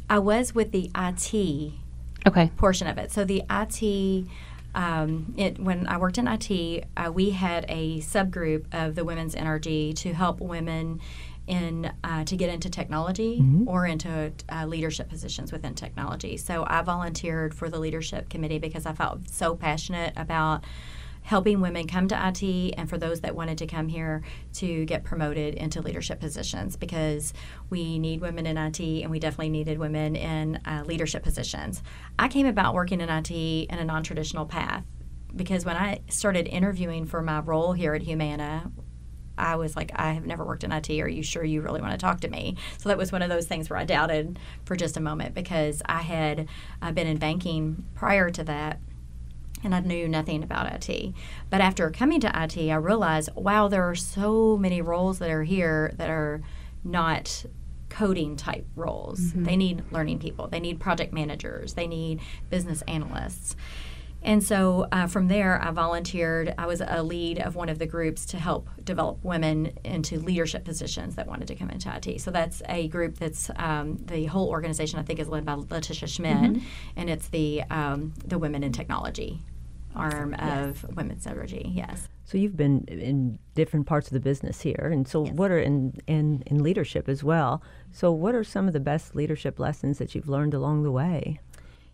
I 0.09 0.19
was 0.19 0.55
with 0.55 0.73
the 0.73 0.91
IT 0.95 1.73
okay. 2.27 2.51
portion 2.57 2.87
of 2.87 2.99
it. 2.99 3.11
So 3.11 3.25
the 3.25 3.43
IT, 3.51 4.27
um, 4.75 5.35
it, 5.37 5.59
when 5.59 5.87
I 5.87 5.99
worked 5.99 6.19
in 6.19 6.29
IT, 6.29 6.85
uh, 6.97 7.11
we 7.13 7.31
had 7.31 7.65
a 7.69 8.01
subgroup 8.01 8.67
of 8.73 8.95
the 8.95 9.05
Women's 9.05 9.35
NRG 9.35 9.97
to 9.97 10.13
help 10.13 10.41
women 10.41 11.01
in 11.47 11.93
uh, 12.03 12.25
to 12.25 12.37
get 12.37 12.49
into 12.49 12.71
technology 12.71 13.39
mm-hmm. 13.39 13.69
or 13.69 13.87
into 13.87 14.33
uh, 14.49 14.65
leadership 14.65 15.09
positions 15.11 15.53
within 15.53 15.75
technology. 15.75 16.39
So 16.39 16.65
I 16.67 16.81
volunteered 16.83 17.55
for 17.55 17.69
the 17.69 17.79
leadership 17.79 18.31
committee 18.31 18.59
because 18.59 18.87
I 18.87 18.95
felt 18.95 19.29
so 19.29 19.55
passionate 19.55 20.15
about 20.17 20.65
helping 21.25 21.61
women 21.61 21.87
come 21.87 22.07
to 22.07 22.29
IT 22.29 22.75
and 22.77 22.89
for 22.89 22.99
those 22.99 23.23
that 23.23 23.35
wanted 23.35 23.59
to 23.59 23.67
come 23.67 23.89
here 23.89 24.23
to 24.53 24.85
get 24.85 25.05
promoted 25.05 25.55
into 25.55 25.81
leadership 25.81 26.21
positions 26.21 26.77
because 26.77 27.33
we 27.71 27.99
need 27.99 28.21
women 28.21 28.47
in 28.47 28.59
IT 28.59 28.79
and 28.81 29.11
we 29.11 29.19
definitely 29.19 29.49
needed 29.49 29.79
women 29.79 30.15
in 30.17 30.61
uh, 30.67 30.85
leadership 30.87 31.23
positions. 31.23 31.83
I 32.19 32.29
came 32.29 32.47
about 32.47 32.75
working 32.75 33.01
in 33.01 33.09
IT 33.09 33.31
in 33.31 33.79
a 33.79 33.85
non 33.85 34.03
traditional 34.03 34.45
path 34.45 34.85
because 35.35 35.65
when 35.65 35.77
I 35.77 36.01
started 36.09 36.47
interviewing 36.47 37.07
for 37.07 37.23
my 37.23 37.41
role 37.41 37.73
here 37.73 37.95
at 37.95 38.03
Humana, 38.03 38.71
I 39.37 39.57
was 39.57 39.75
like, 39.75 39.91
I 39.95 40.13
have 40.13 40.27
never 40.27 40.45
worked 40.45 40.63
in 40.63 40.73
IT. 40.73 40.91
Are 40.91 41.09
you 41.09 41.23
sure 41.23 41.43
you 41.43 41.63
really 41.63 41.81
want 41.81 41.93
to 41.93 41.99
talk 41.99 42.21
to 42.21 42.29
me? 42.29 42.57
So 42.79 42.89
that 42.91 42.99
was 42.99 43.11
one 43.11 43.23
of 43.23 43.31
those 43.31 43.47
things 43.47 43.69
where 43.69 43.79
I 43.79 43.85
doubted 43.85 44.39
for 44.65 44.77
just 44.77 44.97
a 44.97 45.01
moment 45.01 45.35
because 45.35 45.83
I 45.87 46.03
had 46.03 46.49
uh, 46.83 46.93
been 46.93 47.07
in 47.07 47.17
banking 47.17 47.85
prior 47.95 48.31
to 48.31 48.45
that 48.45 48.79
and 49.65 49.75
I 49.75 49.81
knew 49.81 50.09
nothing 50.09 50.43
about 50.43 50.89
IT. 50.89 51.15
But 51.51 51.61
after 51.61 51.91
coming 51.91 52.21
to 52.21 52.29
IT, 52.29 52.59
I 52.59 52.75
realized, 52.75 53.31
wow, 53.35 53.69
there 53.69 53.89
are 53.89 53.95
so 53.95 54.57
many 54.57 54.81
roles 54.83 55.19
that 55.19 55.31
are 55.31 55.45
here 55.45 55.93
that 55.97 56.11
are 56.11 56.43
not 56.85 57.45
coding 57.89 58.37
type 58.37 58.67
roles. 58.77 59.21
Mm-hmm. 59.21 59.45
They 59.45 59.57
need 59.57 59.93
learning 59.93 60.19
people, 60.19 60.49
they 60.49 60.61
need 60.61 60.81
project 60.81 61.13
managers, 61.13 61.75
they 61.75 61.87
need 61.87 62.21
business 62.51 62.83
analysts. 62.83 63.57
And 64.25 64.43
so 64.43 64.89
uh, 64.91 65.07
from 65.07 65.29
there, 65.29 65.63
I 65.63 65.71
volunteered. 65.71 66.55
I 66.57 66.65
was 66.65 66.81
a 66.81 67.03
lead 67.03 67.39
of 67.39 67.57
one 67.57 67.69
of 67.69 67.79
the 67.79 67.85
groups 67.85 68.25
to 68.27 68.39
help 68.39 68.71
develop 68.83 69.23
women 69.23 69.79
into 69.85 70.19
leadership 70.19 70.65
positions 70.65 71.17
that 71.17 71.27
wanted 71.27 71.47
to 71.49 71.55
come 71.55 71.69
into 71.69 71.95
IT. 71.95 72.23
So 72.23 72.31
that's 72.31 72.63
a 72.67 72.89
group 72.89 73.19
that's 73.19 73.51
um, 73.57 73.99
the 74.07 74.25
whole 74.25 74.49
organization. 74.49 74.99
I 74.99 75.03
think 75.03 75.19
is 75.19 75.29
led 75.29 75.45
by 75.45 75.55
Letitia 75.55 76.09
Schmidt, 76.09 76.37
mm-hmm. 76.37 76.67
and 76.97 77.11
it's 77.11 77.29
the 77.29 77.65
um, 77.65 78.15
the 78.25 78.39
Women 78.39 78.65
in 78.65 78.73
Technology 78.73 79.43
arm 79.95 80.35
yes. 80.39 80.85
of 80.85 80.97
Women's 80.97 81.27
NRG. 81.27 81.71
Yes. 81.75 82.09
So 82.25 82.39
you've 82.39 82.57
been 82.57 82.85
in 82.89 83.39
different 83.55 83.87
parts 83.87 84.09
of 84.09 84.15
the 84.15 84.21
business 84.21 84.61
here, 84.61 84.91
and 84.93 85.07
so 85.07 85.25
yes. 85.25 85.35
what 85.35 85.51
are 85.51 85.59
in, 85.59 86.01
in 86.07 86.43
in 86.47 86.63
leadership 86.63 87.09
as 87.09 87.23
well? 87.23 87.63
So 87.93 88.11
what 88.13 88.35
are 88.35 88.45
some 88.45 88.67
of 88.67 88.73
the 88.73 88.81
best 88.81 89.15
leadership 89.15 89.59
lessons 89.59 89.99
that 89.99 90.15
you've 90.15 90.29
learned 90.29 90.55
along 90.55 90.83
the 90.83 90.93
way? 90.93 91.41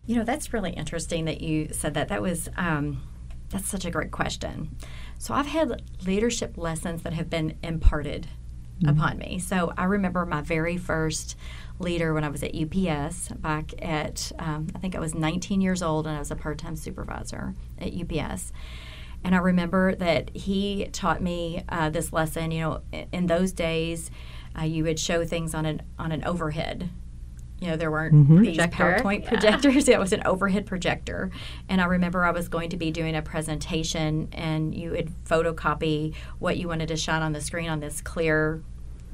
You 0.05 0.15
know, 0.15 0.23
that's 0.23 0.53
really 0.53 0.71
interesting 0.71 1.25
that 1.25 1.41
you 1.41 1.69
said 1.71 1.93
that. 1.93 2.07
That 2.07 2.21
was 2.21 2.49
um, 2.57 3.03
that's 3.49 3.67
such 3.67 3.85
a 3.85 3.91
great 3.91 4.11
question. 4.11 4.75
So 5.17 5.33
I've 5.33 5.47
had 5.47 5.81
leadership 6.05 6.57
lessons 6.57 7.03
that 7.03 7.13
have 7.13 7.29
been 7.29 7.57
imparted 7.61 8.27
mm-hmm. 8.81 8.97
upon 8.97 9.17
me. 9.17 9.39
So 9.39 9.73
I 9.77 9.85
remember 9.85 10.25
my 10.25 10.41
very 10.41 10.77
first 10.77 11.37
leader 11.79 12.13
when 12.13 12.23
I 12.23 12.29
was 12.29 12.43
at 12.43 12.55
UPS 12.55 13.29
back 13.29 13.73
at, 13.81 14.31
um, 14.39 14.67
I 14.75 14.79
think 14.79 14.95
I 14.95 14.99
was 14.99 15.15
19 15.15 15.61
years 15.61 15.81
old 15.81 16.07
and 16.07 16.15
I 16.15 16.19
was 16.19 16.31
a 16.31 16.35
part 16.35 16.57
time 16.57 16.75
supervisor 16.75 17.55
at 17.79 17.93
UPS. 17.93 18.53
And 19.23 19.35
I 19.35 19.39
remember 19.39 19.95
that 19.95 20.35
he 20.35 20.89
taught 20.91 21.21
me 21.21 21.63
uh, 21.69 21.89
this 21.89 22.11
lesson. 22.11 22.51
You 22.51 22.61
know, 22.61 22.81
in 23.11 23.27
those 23.27 23.51
days, 23.51 24.09
uh, 24.59 24.63
you 24.63 24.83
would 24.83 24.99
show 24.99 25.25
things 25.25 25.53
on 25.53 25.65
an 25.65 25.83
on 25.99 26.11
an 26.11 26.23
overhead. 26.23 26.89
You 27.61 27.67
know, 27.67 27.77
there 27.77 27.91
weren't 27.91 28.15
mm-hmm. 28.15 28.41
these 28.41 28.57
Projector. 28.57 29.03
PowerPoint 29.03 29.23
yeah. 29.23 29.29
projectors. 29.29 29.87
it 29.87 29.99
was 29.99 30.11
an 30.11 30.23
overhead 30.25 30.65
projector. 30.65 31.29
And 31.69 31.79
I 31.79 31.85
remember 31.85 32.25
I 32.25 32.31
was 32.31 32.47
going 32.47 32.71
to 32.71 32.77
be 32.77 32.89
doing 32.89 33.15
a 33.15 33.21
presentation, 33.21 34.29
and 34.33 34.73
you 34.73 34.91
would 34.91 35.11
photocopy 35.25 36.15
what 36.39 36.57
you 36.57 36.67
wanted 36.67 36.87
to 36.87 36.97
shine 36.97 37.21
on 37.21 37.33
the 37.33 37.41
screen 37.41 37.69
on 37.69 37.79
this 37.79 38.01
clear 38.01 38.63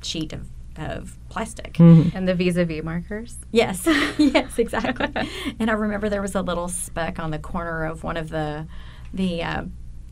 sheet 0.02 0.34
of 0.34 0.48
of 0.78 1.18
plastic. 1.30 1.74
Mm-hmm. 1.74 2.16
And 2.16 2.28
the 2.28 2.36
vis-a-vis 2.36 2.84
markers? 2.84 3.38
Yes. 3.52 3.86
yes, 4.18 4.58
exactly. 4.60 5.12
and 5.60 5.70
I 5.70 5.74
remember 5.74 6.08
there 6.08 6.22
was 6.22 6.36
a 6.36 6.42
little 6.42 6.68
speck 6.68 7.20
on 7.20 7.32
the 7.32 7.40
corner 7.40 7.86
of 7.86 8.04
one 8.04 8.18
of 8.18 8.30
the 8.30 8.68
the 9.14 9.44
uh, 9.44 9.64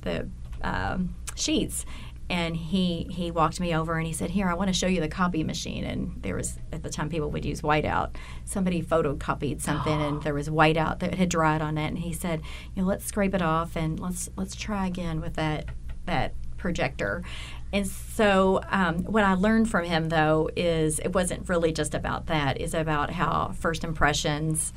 the 0.01 0.27
um, 0.62 1.15
sheets 1.36 1.86
and 2.29 2.55
he 2.58 3.08
he 3.10 3.29
walked 3.29 3.60
me 3.60 3.75
over 3.75 3.98
and 3.98 4.08
he 4.08 4.13
said, 4.13 4.32
"Here, 4.32 4.50
I 4.50 4.53
want 4.55 4.70
to 4.70 4.74
show 4.74 4.88
you 4.88 5.00
the 5.00 5.08
copy 5.08 5.44
machine." 5.44 5.84
And 5.84 6.22
there 6.22 6.36
was 6.36 6.58
at 6.72 6.84
the 6.84 6.89
time 6.89 7.10
people 7.10 7.29
would 7.32 7.46
use 7.46 7.62
whiteout. 7.62 8.15
Somebody 8.46 8.82
photocopied 8.82 9.62
something, 9.62 10.01
and 10.01 10.24
there 10.24 10.34
was 10.34 10.50
whiteout 10.50 11.00
that 11.00 11.15
had 11.15 11.29
dried 11.29 11.62
on 11.62 11.77
it. 11.77 11.88
And 11.88 12.00
he 12.00 12.13
said, 12.13 12.41
"You 12.74 12.82
know, 12.82 12.88
let's 12.88 13.05
scrape 13.05 13.36
it 13.36 13.41
off 13.41 13.75
and 13.75 14.00
let's 14.00 14.29
let's 14.36 14.55
try 14.55 14.88
again 14.88 15.22
with 15.22 15.36
that 15.36 15.65
that 16.05 16.34
projector." 16.58 17.24
And 17.72 17.86
so, 17.86 18.62
um, 18.70 19.00
what 19.03 19.24
I 19.24 19.34
learned 19.34 19.70
from 19.70 19.86
him, 19.86 20.10
though, 20.10 20.50
is 20.55 21.00
it 21.00 21.13
wasn't 21.13 21.50
really 21.50 21.74
just 21.74 21.94
about 21.94 22.27
that. 22.27 22.60
It's 22.62 22.74
about 22.74 23.12
how 23.12 23.51
first 23.60 23.84
impressions 23.84 24.72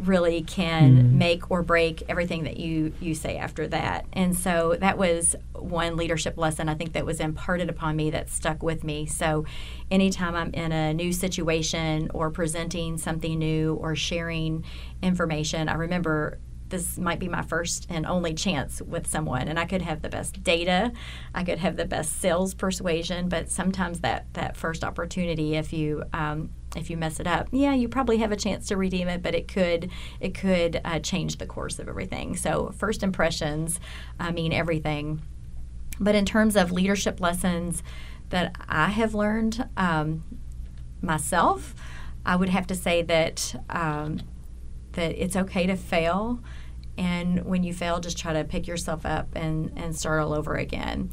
really 0.00 0.42
can 0.42 0.96
mm. 0.96 1.12
make 1.12 1.50
or 1.50 1.62
break 1.62 2.02
everything 2.08 2.44
that 2.44 2.56
you 2.56 2.92
you 3.00 3.14
say 3.14 3.36
after 3.36 3.66
that. 3.68 4.06
And 4.12 4.36
so 4.36 4.76
that 4.80 4.98
was 4.98 5.36
one 5.54 5.96
leadership 5.96 6.36
lesson 6.36 6.68
I 6.68 6.74
think 6.74 6.92
that 6.92 7.04
was 7.04 7.20
imparted 7.20 7.68
upon 7.68 7.96
me 7.96 8.10
that 8.10 8.30
stuck 8.30 8.62
with 8.62 8.84
me. 8.84 9.06
So 9.06 9.44
anytime 9.90 10.34
I'm 10.34 10.52
in 10.52 10.72
a 10.72 10.94
new 10.94 11.12
situation 11.12 12.10
or 12.14 12.30
presenting 12.30 12.98
something 12.98 13.38
new 13.38 13.74
or 13.74 13.96
sharing 13.96 14.64
information, 15.02 15.68
I 15.68 15.74
remember 15.74 16.38
this 16.68 16.98
might 16.98 17.18
be 17.18 17.28
my 17.28 17.42
first 17.42 17.86
and 17.88 18.06
only 18.06 18.34
chance 18.34 18.82
with 18.82 19.06
someone 19.06 19.48
and 19.48 19.58
i 19.58 19.64
could 19.64 19.82
have 19.82 20.02
the 20.02 20.08
best 20.08 20.42
data 20.42 20.92
i 21.34 21.42
could 21.42 21.58
have 21.58 21.76
the 21.76 21.84
best 21.84 22.20
sales 22.20 22.54
persuasion 22.54 23.28
but 23.28 23.50
sometimes 23.50 24.00
that 24.00 24.26
that 24.34 24.56
first 24.56 24.84
opportunity 24.84 25.56
if 25.56 25.72
you 25.72 26.02
um, 26.12 26.50
if 26.78 26.90
you 26.90 26.96
mess 26.96 27.20
it 27.20 27.26
up 27.26 27.48
yeah 27.50 27.74
you 27.74 27.88
probably 27.88 28.18
have 28.18 28.32
a 28.32 28.36
chance 28.36 28.66
to 28.66 28.76
redeem 28.76 29.08
it 29.08 29.22
but 29.22 29.34
it 29.34 29.48
could 29.48 29.90
it 30.20 30.34
could 30.34 30.80
uh, 30.84 30.98
change 30.98 31.38
the 31.38 31.46
course 31.46 31.78
of 31.78 31.88
everything 31.88 32.36
so 32.36 32.72
first 32.76 33.02
impressions 33.02 33.80
i 34.18 34.30
mean 34.30 34.52
everything 34.52 35.20
but 36.00 36.14
in 36.14 36.24
terms 36.24 36.56
of 36.56 36.72
leadership 36.72 37.20
lessons 37.20 37.82
that 38.30 38.54
i 38.68 38.88
have 38.88 39.14
learned 39.14 39.68
um, 39.76 40.22
myself 41.02 41.74
i 42.24 42.34
would 42.34 42.48
have 42.48 42.66
to 42.66 42.74
say 42.74 43.02
that 43.02 43.54
um, 43.70 44.20
that 44.98 45.22
it's 45.22 45.36
okay 45.36 45.66
to 45.66 45.76
fail. 45.76 46.40
And 46.96 47.44
when 47.44 47.62
you 47.62 47.72
fail, 47.72 48.00
just 48.00 48.18
try 48.18 48.32
to 48.32 48.44
pick 48.44 48.66
yourself 48.66 49.06
up 49.06 49.28
and, 49.34 49.72
and 49.76 49.96
start 49.96 50.20
all 50.20 50.34
over 50.34 50.56
again. 50.56 51.10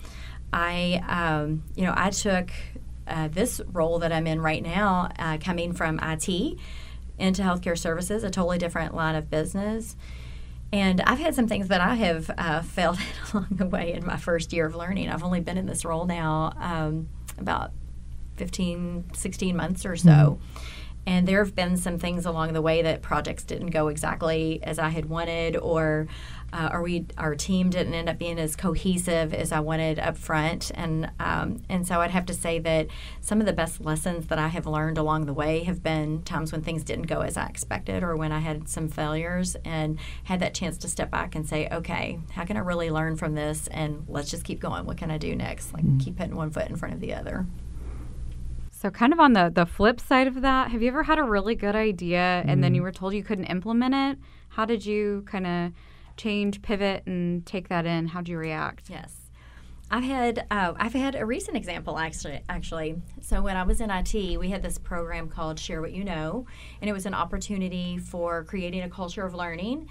I, 0.52 1.04
um, 1.08 1.64
you 1.76 1.84
know, 1.86 1.94
I 1.96 2.10
took 2.10 2.50
uh, 3.08 3.28
this 3.28 3.62
role 3.72 4.00
that 4.00 4.12
I'm 4.12 4.28
in 4.28 4.42
right 4.42 4.64
now, 4.64 5.10
uh, 5.20 5.38
coming 5.38 5.74
from 5.74 6.00
IT 6.02 6.58
into 7.18 7.42
healthcare 7.42 7.78
services, 7.78 8.24
a 8.24 8.30
totally 8.30 8.58
different 8.58 8.94
line 8.94 9.16
of 9.16 9.30
business. 9.30 9.96
And 10.74 11.00
I've 11.02 11.20
had 11.20 11.36
some 11.36 11.48
things 11.48 11.70
that 11.70 11.82
I 11.82 11.96
have 11.96 12.32
uh, 12.38 12.62
failed 12.64 13.00
along 13.34 13.48
the 13.52 13.66
way 13.66 13.94
in 13.94 14.06
my 14.06 14.18
first 14.18 14.54
year 14.54 14.66
of 14.66 14.76
learning. 14.76 15.10
I've 15.10 15.24
only 15.24 15.40
been 15.40 15.58
in 15.58 15.66
this 15.66 15.86
role 15.86 16.06
now 16.06 16.54
um, 16.60 17.10
about 17.38 17.72
15, 18.38 19.12
16 19.14 19.56
months 19.56 19.86
or 19.86 19.96
so. 19.96 20.10
Mm-hmm. 20.10 20.64
And 21.08 21.28
there 21.28 21.44
have 21.44 21.56
been 21.56 21.78
some 21.78 22.00
things 22.00 22.26
along 22.26 22.54
the 22.54 22.62
way 22.62 22.82
that 22.82 23.02
projects 23.02 23.44
didn't 23.44 23.70
go 23.70 23.88
exactly 23.90 24.60
as 24.64 24.80
I 24.80 24.90
had 24.90 25.06
wanted, 25.06 25.56
or 25.56 26.08
uh, 26.54 26.70
or 26.72 26.82
we 26.82 27.06
our 27.18 27.36
team 27.36 27.70
didn't 27.70 27.94
end 27.94 28.08
up 28.08 28.18
being 28.18 28.40
as 28.40 28.56
cohesive 28.56 29.34
as 29.34 29.52
I 29.52 29.60
wanted 29.60 30.00
up 30.00 30.18
front. 30.18 30.72
And 30.74 31.12
um, 31.20 31.62
and 31.70 31.86
so 31.86 32.02
I'd 32.02 32.12
have 32.12 32.26
to 32.28 32.34
say 32.34 32.60
that 32.60 32.88
some 33.22 33.40
of 33.40 33.46
the 33.46 33.54
best 33.54 33.82
lessons 33.82 34.28
that 34.28 34.40
I 34.40 34.48
have 34.48 34.66
learned 34.66 34.98
along 34.98 35.26
the 35.26 35.34
way 35.34 35.64
have 35.64 35.84
been 35.84 36.24
times 36.24 36.52
when 36.52 36.62
things 36.62 36.84
didn't 36.84 37.08
go 37.08 37.22
as 37.22 37.38
I 37.38 37.48
expected, 37.48 38.04
or 38.04 38.16
when 38.16 38.32
I 38.32 38.40
had 38.40 38.70
some 38.70 38.88
failures 38.88 39.56
and 39.66 40.00
had 40.24 40.40
that 40.40 40.54
chance 40.54 40.78
to 40.80 40.88
step 40.88 41.12
back 41.12 41.36
and 41.36 41.48
say, 41.48 41.68
okay, 41.72 42.20
how 42.32 42.46
can 42.46 42.58
I 42.58 42.62
really 42.62 42.90
learn 42.90 43.16
from 43.16 43.36
this? 43.36 43.68
And 43.68 44.06
let's 44.08 44.32
just 44.32 44.44
keep 44.44 44.60
going. 44.60 44.86
What 44.86 44.98
can 44.98 45.12
I 45.12 45.18
do 45.18 45.36
next? 45.36 45.74
Like 45.74 45.84
mm-hmm. 45.84 46.00
keep 46.00 46.18
putting 46.18 46.36
one 46.36 46.52
foot 46.52 46.70
in 46.70 46.78
front 46.78 46.94
of 46.94 47.00
the 47.00 47.14
other. 47.14 47.46
So, 48.86 48.92
kind 48.92 49.14
of 49.14 49.20
on 49.20 49.34
the 49.34 49.52
the 49.52 49.66
flip 49.66 50.00
side 50.00 50.28
of 50.28 50.42
that, 50.42 50.70
have 50.70 50.84
you 50.84 50.90
ever 50.90 51.02
had 51.02 51.18
a 51.18 51.24
really 51.24 51.56
good 51.56 51.76
idea 51.76 52.44
and 52.46 52.64
then 52.64 52.76
you 52.76 52.82
mm. 52.82 52.84
were 52.84 52.92
told 52.92 53.16
you 53.16 53.24
couldn't 53.24 53.46
implement 53.46 53.96
it? 53.96 54.20
How 54.50 54.64
did 54.66 54.86
you 54.86 55.24
kind 55.26 55.48
of 55.48 55.72
change, 56.18 56.62
pivot, 56.62 57.02
and 57.08 57.44
take 57.48 57.70
that 57.70 57.88
in? 57.88 58.10
How 58.10 58.20
did 58.20 58.30
you 58.30 58.38
react? 58.38 58.88
Yes. 58.88 59.32
I've 59.90 60.04
had 60.04 60.46
uh, 60.52 60.74
I've 60.78 60.94
had 60.94 61.16
a 61.16 61.26
recent 61.26 61.58
example 61.58 61.98
actually. 61.98 62.42
Actually, 62.48 63.02
so 63.22 63.42
when 63.42 63.58
I 63.58 63.64
was 63.64 63.82
in 63.82 63.90
IT, 63.90 64.38
we 64.40 64.52
had 64.52 64.62
this 64.62 64.78
program 64.78 65.30
called 65.30 65.60
Share 65.60 65.82
What 65.82 65.92
You 65.92 66.04
Know, 66.04 66.46
and 66.80 66.88
it 66.88 66.94
was 66.94 67.08
an 67.08 67.16
opportunity 67.16 67.98
for 67.98 68.44
creating 68.44 68.84
a 68.84 68.90
culture 68.90 69.26
of 69.26 69.34
learning 69.34 69.90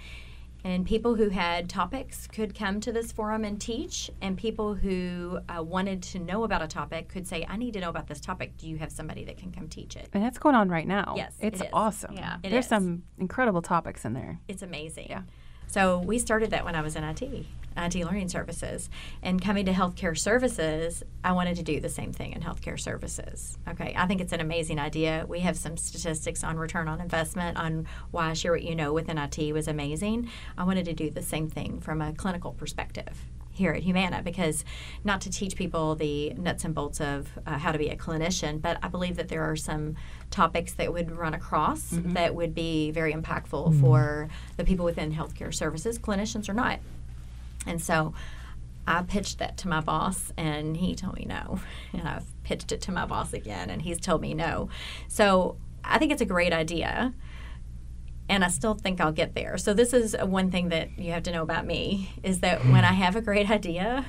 and 0.65 0.83
people 0.83 1.13
who 1.13 1.29
had 1.29 1.69
topics 1.69 2.25
could 2.25 2.55
come 2.55 2.79
to 2.81 2.91
this 2.91 3.11
forum 3.11 3.45
and 3.45 3.61
teach. 3.61 4.09
And 4.19 4.35
people 4.35 4.73
who 4.73 5.37
uh, 5.47 5.61
wanted 5.61 6.01
to 6.03 6.19
know 6.19 6.43
about 6.43 6.63
a 6.63 6.67
topic 6.67 7.07
could 7.07 7.27
say, 7.27 7.45
I 7.47 7.55
need 7.55 7.73
to 7.73 7.79
know 7.79 7.89
about 7.89 8.07
this 8.07 8.19
topic. 8.19 8.57
Do 8.57 8.67
you 8.67 8.77
have 8.77 8.91
somebody 8.91 9.23
that 9.25 9.37
can 9.37 9.51
come 9.51 9.67
teach 9.67 9.95
it? 9.95 10.09
And 10.11 10.23
that's 10.23 10.39
going 10.39 10.55
on 10.55 10.69
right 10.69 10.87
now. 10.87 11.13
Yes. 11.15 11.33
It's 11.39 11.61
it 11.61 11.69
awesome. 11.71 12.15
Yeah. 12.15 12.37
It 12.41 12.49
There's 12.49 12.65
is. 12.65 12.69
some 12.69 13.03
incredible 13.19 13.61
topics 13.61 14.05
in 14.05 14.13
there. 14.13 14.39
It's 14.47 14.63
amazing. 14.63 15.05
Yeah. 15.07 15.21
So 15.67 15.99
we 15.99 16.17
started 16.17 16.49
that 16.49 16.65
when 16.65 16.73
I 16.73 16.81
was 16.81 16.95
in 16.95 17.03
IT. 17.03 17.45
IT 17.77 17.95
Learning 17.95 18.29
Services. 18.29 18.89
And 19.21 19.41
coming 19.41 19.65
to 19.65 19.73
healthcare 19.73 20.17
services, 20.17 21.03
I 21.23 21.31
wanted 21.33 21.57
to 21.57 21.63
do 21.63 21.79
the 21.79 21.89
same 21.89 22.11
thing 22.13 22.33
in 22.33 22.41
healthcare 22.41 22.79
services. 22.79 23.57
Okay, 23.67 23.93
I 23.97 24.05
think 24.07 24.21
it's 24.21 24.33
an 24.33 24.41
amazing 24.41 24.79
idea. 24.79 25.25
We 25.27 25.39
have 25.41 25.57
some 25.57 25.77
statistics 25.77 26.43
on 26.43 26.57
return 26.57 26.87
on 26.87 27.01
investment 27.01 27.57
on 27.57 27.87
why 28.11 28.33
Share 28.33 28.51
What 28.51 28.63
You 28.63 28.75
Know 28.75 28.93
within 28.93 29.17
IT 29.17 29.53
was 29.53 29.67
amazing. 29.67 30.29
I 30.57 30.63
wanted 30.63 30.85
to 30.85 30.93
do 30.93 31.09
the 31.09 31.21
same 31.21 31.49
thing 31.49 31.79
from 31.79 32.01
a 32.01 32.13
clinical 32.13 32.53
perspective 32.53 33.23
here 33.51 33.71
at 33.71 33.83
Humana 33.83 34.21
because 34.21 34.65
not 35.05 35.21
to 35.21 35.29
teach 35.29 35.55
people 35.55 35.95
the 35.95 36.33
nuts 36.33 36.65
and 36.65 36.75
bolts 36.75 36.99
of 36.99 37.29
uh, 37.47 37.57
how 37.57 37.71
to 37.71 37.77
be 37.77 37.87
a 37.87 37.95
clinician, 37.95 38.61
but 38.61 38.77
I 38.83 38.89
believe 38.89 39.15
that 39.15 39.29
there 39.29 39.43
are 39.43 39.55
some 39.55 39.95
topics 40.29 40.73
that 40.73 40.91
would 40.91 41.09
run 41.11 41.33
across 41.33 41.93
Mm-hmm. 41.93 42.13
that 42.13 42.35
would 42.35 42.53
be 42.53 42.91
very 42.91 43.13
impactful 43.13 43.79
for 43.79 44.27
the 44.57 44.65
people 44.65 44.83
within 44.83 45.13
healthcare 45.13 45.53
services, 45.53 45.97
clinicians 45.97 46.49
or 46.49 46.53
not. 46.53 46.79
And 47.65 47.81
so 47.81 48.13
I 48.87 49.01
pitched 49.01 49.39
that 49.39 49.57
to 49.57 49.67
my 49.67 49.81
boss, 49.81 50.31
and 50.37 50.77
he 50.77 50.95
told 50.95 51.15
me 51.15 51.25
no. 51.27 51.59
And 51.93 52.07
I've 52.07 52.43
pitched 52.43 52.71
it 52.71 52.81
to 52.81 52.91
my 52.91 53.05
boss 53.05 53.33
again, 53.33 53.69
and 53.69 53.81
he's 53.81 53.99
told 53.99 54.21
me 54.21 54.33
no. 54.33 54.69
So 55.07 55.57
I 55.83 55.97
think 55.97 56.11
it's 56.11 56.21
a 56.21 56.25
great 56.25 56.53
idea, 56.53 57.13
and 58.29 58.43
I 58.43 58.49
still 58.49 58.73
think 58.73 58.99
I'll 58.99 59.11
get 59.11 59.33
there. 59.35 59.57
So 59.57 59.73
this 59.73 59.93
is 59.93 60.15
one 60.21 60.51
thing 60.51 60.69
that 60.69 60.97
you 60.97 61.11
have 61.11 61.23
to 61.23 61.31
know 61.31 61.43
about 61.43 61.65
me 61.65 62.11
is 62.23 62.39
that 62.41 62.65
when 62.65 62.83
I 62.85 62.93
have 62.93 63.15
a 63.15 63.21
great 63.21 63.49
idea, 63.49 64.05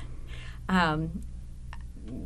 um, 0.69 1.21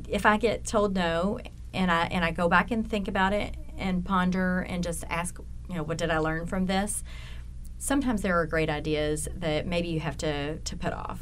if 0.09 0.25
I 0.25 0.37
get 0.37 0.65
told 0.65 0.95
no, 0.95 1.39
and 1.73 1.91
I 1.91 2.05
and 2.05 2.25
I 2.25 2.31
go 2.31 2.49
back 2.49 2.71
and 2.71 2.89
think 2.89 3.07
about 3.07 3.33
it 3.33 3.55
and 3.77 4.05
ponder 4.05 4.59
and 4.59 4.83
just 4.83 5.03
ask, 5.09 5.37
you 5.69 5.75
know, 5.75 5.83
what 5.83 5.97
did 5.97 6.09
I 6.09 6.17
learn 6.19 6.45
from 6.45 6.65
this? 6.65 7.03
Sometimes 7.81 8.21
there 8.21 8.39
are 8.39 8.45
great 8.45 8.69
ideas 8.69 9.27
that 9.35 9.65
maybe 9.65 9.87
you 9.87 9.99
have 10.01 10.15
to 10.17 10.59
to 10.59 10.77
put 10.77 10.93
off. 10.93 11.19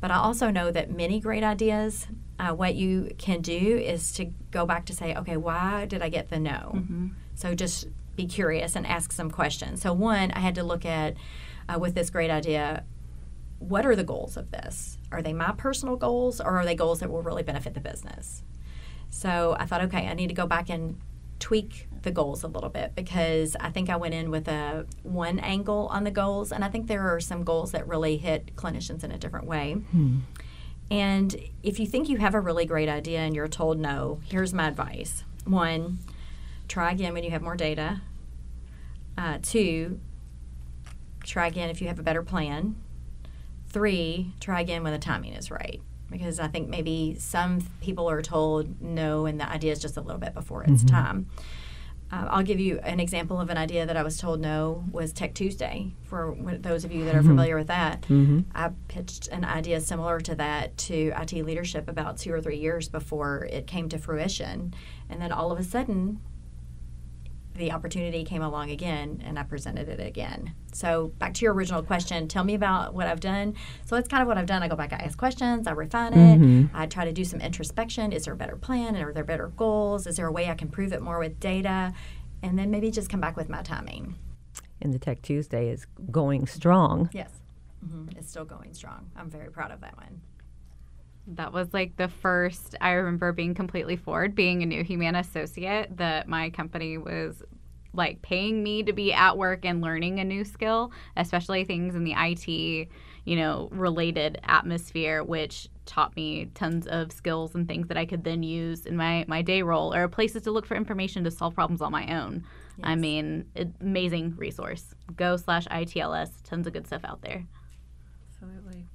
But 0.00 0.10
I 0.10 0.16
also 0.16 0.50
know 0.50 0.70
that 0.70 0.90
many 0.90 1.20
great 1.20 1.42
ideas, 1.42 2.06
uh, 2.38 2.54
what 2.54 2.74
you 2.74 3.14
can 3.18 3.42
do 3.42 3.76
is 3.76 4.10
to 4.12 4.32
go 4.50 4.64
back 4.64 4.86
to 4.86 4.94
say, 4.94 5.14
okay, 5.14 5.36
why 5.36 5.84
did 5.84 6.00
I 6.00 6.08
get 6.08 6.30
the 6.30 6.38
no? 6.38 6.72
So 7.34 7.54
just 7.54 7.88
be 8.16 8.24
curious 8.26 8.76
and 8.76 8.86
ask 8.86 9.12
some 9.12 9.30
questions. 9.30 9.82
So, 9.82 9.92
one, 9.92 10.30
I 10.30 10.38
had 10.40 10.54
to 10.54 10.62
look 10.62 10.86
at 10.86 11.16
uh, 11.68 11.78
with 11.78 11.94
this 11.94 12.08
great 12.08 12.30
idea 12.30 12.84
what 13.58 13.84
are 13.84 13.94
the 13.94 14.04
goals 14.04 14.38
of 14.38 14.50
this? 14.50 14.98
Are 15.12 15.20
they 15.20 15.34
my 15.34 15.52
personal 15.52 15.96
goals 15.96 16.40
or 16.40 16.58
are 16.58 16.64
they 16.64 16.74
goals 16.74 17.00
that 17.00 17.10
will 17.10 17.22
really 17.22 17.42
benefit 17.42 17.74
the 17.74 17.80
business? 17.80 18.42
So, 19.10 19.54
I 19.60 19.66
thought, 19.66 19.82
okay, 19.82 20.08
I 20.08 20.14
need 20.14 20.28
to 20.28 20.34
go 20.34 20.46
back 20.46 20.70
and 20.70 20.98
tweak 21.40 21.88
the 22.04 22.10
goals 22.12 22.44
a 22.44 22.46
little 22.48 22.68
bit 22.70 22.94
because 22.94 23.56
I 23.58 23.70
think 23.70 23.90
I 23.90 23.96
went 23.96 24.14
in 24.14 24.30
with 24.30 24.46
a 24.48 24.86
one 25.02 25.38
angle 25.40 25.88
on 25.90 26.04
the 26.04 26.10
goals 26.10 26.52
and 26.52 26.64
I 26.64 26.68
think 26.68 26.86
there 26.86 27.08
are 27.14 27.18
some 27.20 27.42
goals 27.44 27.72
that 27.72 27.86
really 27.88 28.16
hit 28.16 28.54
clinicians 28.56 29.02
in 29.02 29.10
a 29.10 29.18
different 29.18 29.46
way. 29.46 29.76
And 30.90 31.34
if 31.62 31.80
you 31.80 31.86
think 31.86 32.08
you 32.08 32.18
have 32.18 32.34
a 32.34 32.40
really 32.40 32.66
great 32.66 32.88
idea 32.88 33.20
and 33.20 33.34
you're 33.34 33.48
told 33.48 33.78
no, 33.78 34.20
here's 34.26 34.52
my 34.54 34.68
advice. 34.68 35.24
One, 35.46 35.98
try 36.68 36.92
again 36.92 37.14
when 37.14 37.24
you 37.24 37.30
have 37.30 37.42
more 37.42 37.56
data. 37.56 38.02
Uh, 39.16 39.38
two, 39.42 39.98
try 41.24 41.46
again 41.46 41.70
if 41.70 41.80
you 41.80 41.88
have 41.88 41.98
a 41.98 42.02
better 42.02 42.22
plan. 42.22 42.76
Three, 43.68 44.32
try 44.40 44.60
again 44.60 44.82
when 44.82 44.92
the 44.92 44.98
timing 44.98 45.32
is 45.32 45.50
right. 45.50 45.80
Because 46.10 46.38
I 46.38 46.48
think 46.48 46.68
maybe 46.68 47.16
some 47.18 47.66
people 47.80 48.08
are 48.08 48.22
told 48.22 48.80
no 48.80 49.26
and 49.26 49.40
the 49.40 49.48
idea 49.48 49.72
is 49.72 49.80
just 49.80 49.96
a 49.96 50.00
little 50.00 50.20
bit 50.20 50.34
before 50.34 50.62
it's 50.64 50.84
time. 50.84 51.26
Uh, 52.14 52.28
I'll 52.30 52.42
give 52.44 52.60
you 52.60 52.78
an 52.84 53.00
example 53.00 53.40
of 53.40 53.50
an 53.50 53.56
idea 53.56 53.86
that 53.86 53.96
I 53.96 54.02
was 54.04 54.18
told 54.18 54.40
no 54.40 54.84
was 54.92 55.12
Tech 55.12 55.34
Tuesday. 55.34 55.92
For 56.04 56.36
those 56.60 56.84
of 56.84 56.92
you 56.92 57.04
that 57.06 57.14
are 57.16 57.22
familiar 57.22 57.56
with 57.56 57.66
that, 57.68 58.04
I 58.54 58.70
pitched 58.88 59.28
an 59.28 59.44
idea 59.44 59.80
similar 59.80 60.20
to 60.20 60.34
that 60.36 60.76
to 60.78 61.12
IT 61.20 61.32
leadership 61.32 61.88
about 61.88 62.18
two 62.18 62.32
or 62.32 62.40
three 62.40 62.58
years 62.58 62.88
before 62.88 63.48
it 63.50 63.66
came 63.66 63.88
to 63.88 63.98
fruition. 63.98 64.74
And 65.10 65.20
then 65.20 65.32
all 65.32 65.50
of 65.50 65.58
a 65.58 65.64
sudden, 65.64 66.20
the 67.56 67.70
opportunity 67.72 68.24
came 68.24 68.42
along 68.42 68.70
again 68.70 69.22
and 69.24 69.38
I 69.38 69.44
presented 69.44 69.88
it 69.88 70.00
again. 70.00 70.54
So 70.72 71.08
back 71.18 71.34
to 71.34 71.44
your 71.44 71.54
original 71.54 71.82
question, 71.82 72.26
tell 72.26 72.42
me 72.44 72.54
about 72.54 72.94
what 72.94 73.06
I've 73.06 73.20
done. 73.20 73.54
So 73.84 73.94
that's 73.94 74.08
kind 74.08 74.22
of 74.22 74.26
what 74.28 74.36
I've 74.38 74.46
done. 74.46 74.62
I 74.62 74.68
go 74.68 74.74
back, 74.76 74.92
I 74.92 74.96
ask 74.96 75.16
questions, 75.16 75.66
I 75.66 75.72
refine 75.72 76.14
it, 76.14 76.68
I 76.74 76.86
try 76.86 77.04
to 77.04 77.12
do 77.12 77.24
some 77.24 77.40
introspection. 77.40 78.12
Is 78.12 78.24
there 78.24 78.34
a 78.34 78.36
better 78.36 78.56
plan? 78.56 78.96
Are 78.96 79.12
there 79.12 79.22
better 79.24 79.48
goals? 79.48 80.06
Is 80.06 80.16
there 80.16 80.26
a 80.26 80.32
way 80.32 80.50
I 80.50 80.54
can 80.54 80.68
prove 80.68 80.92
it 80.92 81.00
more 81.00 81.18
with 81.18 81.38
data? 81.38 81.92
And 82.42 82.58
then 82.58 82.70
maybe 82.70 82.90
just 82.90 83.08
come 83.08 83.20
back 83.20 83.36
with 83.36 83.48
my 83.48 83.62
timing. 83.62 84.16
And 84.82 84.92
the 84.92 84.98
Tech 84.98 85.22
Tuesday 85.22 85.68
is 85.70 85.86
going 86.10 86.46
strong. 86.46 87.08
Yes. 87.12 87.30
hmm 87.88 88.08
It's 88.16 88.28
still 88.28 88.44
going 88.44 88.74
strong. 88.74 89.10
I'm 89.16 89.30
very 89.30 89.50
proud 89.50 89.70
of 89.70 89.80
that 89.80 89.96
one. 89.96 90.20
That 91.26 91.52
was 91.52 91.72
like 91.72 91.96
the 91.96 92.08
first 92.08 92.74
I 92.80 92.92
remember 92.92 93.32
being 93.32 93.54
completely 93.54 93.96
floored 93.96 94.34
being 94.34 94.62
a 94.62 94.66
new 94.66 94.84
Humana 94.84 95.20
associate 95.20 95.96
that 95.96 96.28
my 96.28 96.50
company 96.50 96.98
was 96.98 97.42
like 97.94 98.20
paying 98.22 98.62
me 98.62 98.82
to 98.82 98.92
be 98.92 99.12
at 99.12 99.38
work 99.38 99.64
and 99.64 99.80
learning 99.80 100.20
a 100.20 100.24
new 100.24 100.44
skill, 100.44 100.92
especially 101.16 101.64
things 101.64 101.94
in 101.94 102.04
the 102.04 102.14
IT, 102.16 102.88
you 103.24 103.36
know, 103.36 103.68
related 103.70 104.38
atmosphere, 104.44 105.22
which 105.22 105.68
taught 105.86 106.14
me 106.16 106.46
tons 106.54 106.86
of 106.86 107.12
skills 107.12 107.54
and 107.54 107.68
things 107.68 107.88
that 107.88 107.96
I 107.96 108.04
could 108.04 108.24
then 108.24 108.42
use 108.42 108.86
in 108.86 108.96
my, 108.96 109.24
my 109.28 109.42
day 109.42 109.62
role 109.62 109.94
or 109.94 110.08
places 110.08 110.42
to 110.42 110.50
look 110.50 110.66
for 110.66 110.76
information 110.76 111.24
to 111.24 111.30
solve 111.30 111.54
problems 111.54 111.80
on 111.80 111.92
my 111.92 112.20
own. 112.20 112.44
I 112.82 112.96
mean, 112.96 113.46
amazing 113.80 114.34
resource. 114.36 114.94
Go 115.16 115.36
slash 115.36 115.66
ITLS, 115.68 116.42
tons 116.42 116.66
of 116.66 116.72
good 116.72 116.86
stuff 116.86 117.02
out 117.04 117.22
there. 117.22 117.44
Absolutely. 118.28 118.86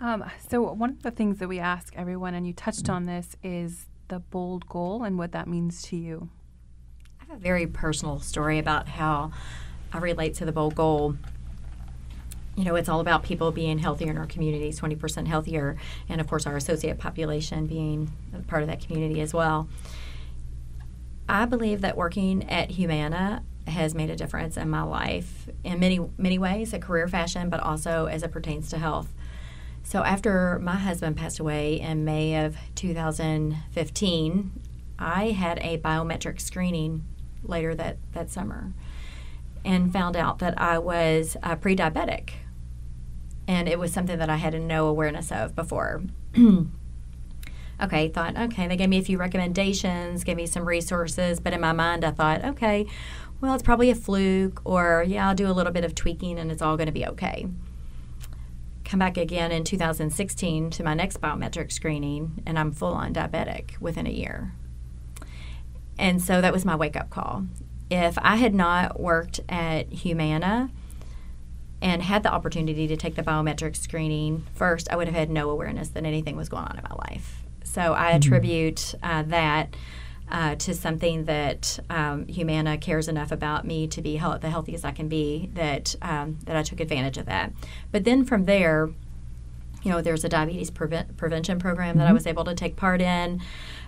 Um, 0.00 0.24
so 0.48 0.72
one 0.72 0.90
of 0.90 1.02
the 1.02 1.10
things 1.10 1.38
that 1.38 1.48
we 1.48 1.58
ask 1.58 1.94
everyone, 1.96 2.34
and 2.34 2.46
you 2.46 2.52
touched 2.52 2.88
on 2.88 3.06
this, 3.06 3.36
is 3.42 3.86
the 4.08 4.18
bold 4.18 4.66
goal 4.68 5.04
and 5.04 5.18
what 5.18 5.32
that 5.32 5.48
means 5.48 5.82
to 5.82 5.96
you. 5.96 6.28
I 7.20 7.24
have 7.26 7.36
a 7.36 7.40
very 7.40 7.66
personal 7.66 8.20
story 8.20 8.58
about 8.58 8.88
how 8.88 9.32
I 9.92 9.98
relate 9.98 10.34
to 10.34 10.44
the 10.44 10.52
bold 10.52 10.74
goal. 10.74 11.16
You 12.56 12.64
know, 12.64 12.76
it's 12.76 12.88
all 12.88 13.00
about 13.00 13.22
people 13.22 13.50
being 13.50 13.78
healthier 13.78 14.10
in 14.10 14.18
our 14.18 14.26
communities, 14.26 14.78
20% 14.78 15.26
healthier, 15.26 15.76
and 16.08 16.20
of 16.20 16.28
course, 16.28 16.46
our 16.46 16.56
associate 16.56 16.98
population 16.98 17.66
being 17.66 18.12
part 18.46 18.62
of 18.62 18.68
that 18.68 18.84
community 18.84 19.20
as 19.20 19.32
well. 19.32 19.68
I 21.28 21.46
believe 21.46 21.80
that 21.80 21.96
working 21.96 22.48
at 22.50 22.72
Humana 22.72 23.42
has 23.66 23.94
made 23.94 24.10
a 24.10 24.16
difference 24.16 24.56
in 24.56 24.68
my 24.68 24.82
life 24.82 25.48
in 25.64 25.80
many, 25.80 25.98
many 26.18 26.38
ways, 26.38 26.72
a 26.74 26.78
career 26.78 27.08
fashion, 27.08 27.48
but 27.48 27.60
also 27.60 28.06
as 28.06 28.22
it 28.22 28.30
pertains 28.30 28.68
to 28.70 28.78
health. 28.78 29.12
So, 29.86 30.02
after 30.02 30.58
my 30.60 30.76
husband 30.76 31.16
passed 31.16 31.38
away 31.38 31.78
in 31.78 32.04
May 32.06 32.42
of 32.42 32.56
2015, 32.74 34.60
I 34.98 35.30
had 35.30 35.58
a 35.58 35.78
biometric 35.78 36.40
screening 36.40 37.04
later 37.42 37.74
that, 37.74 37.98
that 38.12 38.30
summer 38.30 38.72
and 39.62 39.92
found 39.92 40.16
out 40.16 40.38
that 40.38 40.58
I 40.60 40.78
was 40.78 41.36
uh, 41.42 41.56
pre 41.56 41.76
diabetic. 41.76 42.30
And 43.46 43.68
it 43.68 43.78
was 43.78 43.92
something 43.92 44.18
that 44.18 44.30
I 44.30 44.36
had 44.36 44.60
no 44.60 44.86
awareness 44.86 45.30
of 45.30 45.54
before. 45.54 46.02
okay, 47.82 48.08
thought, 48.08 48.38
okay, 48.38 48.66
they 48.66 48.76
gave 48.76 48.88
me 48.88 48.98
a 48.98 49.02
few 49.02 49.18
recommendations, 49.18 50.24
gave 50.24 50.36
me 50.36 50.46
some 50.46 50.66
resources, 50.66 51.40
but 51.40 51.52
in 51.52 51.60
my 51.60 51.72
mind, 51.72 52.06
I 52.06 52.10
thought, 52.10 52.42
okay, 52.42 52.86
well, 53.42 53.52
it's 53.52 53.62
probably 53.62 53.90
a 53.90 53.94
fluke, 53.94 54.62
or 54.64 55.04
yeah, 55.06 55.28
I'll 55.28 55.34
do 55.34 55.46
a 55.46 55.52
little 55.52 55.72
bit 55.72 55.84
of 55.84 55.94
tweaking 55.94 56.38
and 56.38 56.50
it's 56.50 56.62
all 56.62 56.78
going 56.78 56.86
to 56.86 56.92
be 56.92 57.06
okay. 57.06 57.46
Come 58.94 59.00
back 59.00 59.16
again 59.16 59.50
in 59.50 59.64
2016 59.64 60.70
to 60.70 60.84
my 60.84 60.94
next 60.94 61.20
biometric 61.20 61.72
screening, 61.72 62.40
and 62.46 62.56
I'm 62.56 62.70
full 62.70 62.92
on 62.92 63.12
diabetic 63.12 63.76
within 63.80 64.06
a 64.06 64.10
year. 64.10 64.52
And 65.98 66.22
so 66.22 66.40
that 66.40 66.52
was 66.52 66.64
my 66.64 66.76
wake 66.76 66.94
up 66.94 67.10
call. 67.10 67.44
If 67.90 68.16
I 68.18 68.36
had 68.36 68.54
not 68.54 69.00
worked 69.00 69.40
at 69.48 69.92
Humana 69.92 70.70
and 71.82 72.02
had 72.02 72.22
the 72.22 72.32
opportunity 72.32 72.86
to 72.86 72.96
take 72.96 73.16
the 73.16 73.24
biometric 73.24 73.74
screening 73.74 74.46
first, 74.54 74.88
I 74.92 74.94
would 74.94 75.08
have 75.08 75.16
had 75.16 75.28
no 75.28 75.50
awareness 75.50 75.88
that 75.88 76.04
anything 76.04 76.36
was 76.36 76.48
going 76.48 76.62
on 76.62 76.78
in 76.78 76.84
my 76.88 76.94
life. 76.94 77.42
So 77.64 77.94
I 77.94 78.10
attribute 78.10 78.94
uh, 79.02 79.24
that 79.24 79.74
uh, 80.30 80.54
to 80.56 80.74
something 80.74 81.24
that 81.24 81.78
um, 81.90 82.26
Humana 82.26 82.78
cares 82.78 83.08
enough 83.08 83.30
about 83.30 83.66
me 83.66 83.86
to 83.88 84.00
be 84.00 84.16
health, 84.16 84.40
the 84.40 84.50
healthiest 84.50 84.84
I 84.84 84.90
can 84.90 85.08
be 85.08 85.50
that 85.54 85.94
um, 86.02 86.38
that 86.44 86.56
I 86.56 86.62
took 86.62 86.80
advantage 86.80 87.18
of 87.18 87.26
that. 87.26 87.52
But 87.92 88.04
then 88.04 88.24
from 88.24 88.44
there, 88.44 88.90
you 89.82 89.90
know, 89.90 90.00
there's 90.00 90.24
a 90.24 90.28
diabetes 90.28 90.70
prevent, 90.70 91.16
prevention 91.16 91.58
program 91.58 91.98
that 91.98 92.08
I 92.08 92.12
was 92.12 92.26
able 92.26 92.44
to 92.44 92.54
take 92.54 92.74
part 92.74 93.02
in. 93.02 93.42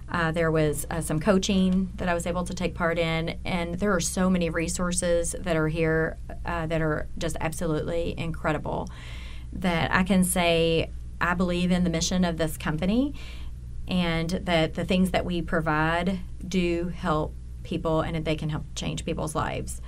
Uh, 0.09 0.31
there 0.31 0.51
was 0.51 0.87
uh, 0.91 1.01
some 1.01 1.19
coaching 1.19 1.91
that 1.97 2.09
I 2.09 2.15
was 2.15 2.27
able 2.27 2.45
to 2.45 2.55
take 2.55 2.75
part 2.75 2.99
in, 2.99 3.39
and 3.45 3.77
there 3.77 3.93
are 3.93 4.01
so 4.01 4.31
many 4.31 4.51
resources 4.51 5.35
that 5.41 5.57
are 5.57 5.69
here 5.69 6.17
uh, 6.45 6.67
that 6.67 6.81
are 6.81 7.09
just 7.19 7.37
absolutely 7.41 8.15
incredible. 8.17 8.89
That 9.53 9.91
I 9.91 10.03
can 10.03 10.23
say 10.23 10.91
I 11.21 11.35
believe 11.35 11.71
in 11.71 11.83
the 11.83 11.91
mission 11.91 12.25
of 12.25 12.37
this 12.37 12.57
company, 12.57 13.15
and 13.89 14.31
that 14.31 14.75
the 14.75 14.85
things 14.85 15.13
that 15.13 15.25
we 15.25 15.43
provide 15.43 16.21
do 16.47 16.93
help 16.95 17.35
people, 17.63 18.01
and 18.01 18.25
they 18.25 18.37
can 18.37 18.49
help 18.49 18.65
change 18.75 19.05
people's 19.05 19.35
lives. 19.35 19.81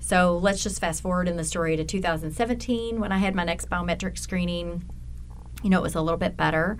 So 0.00 0.38
let's 0.38 0.62
just 0.62 0.80
fast 0.80 1.02
forward 1.02 1.28
in 1.28 1.36
the 1.36 1.44
story 1.44 1.76
to 1.76 1.84
2017 1.84 3.00
when 3.00 3.12
I 3.12 3.18
had 3.18 3.34
my 3.34 3.44
next 3.44 3.68
biometric 3.68 4.18
screening 4.18 4.84
you 5.62 5.70
know, 5.70 5.78
it 5.78 5.82
was 5.82 5.94
a 5.94 6.00
little 6.00 6.18
bit 6.18 6.36
better. 6.36 6.78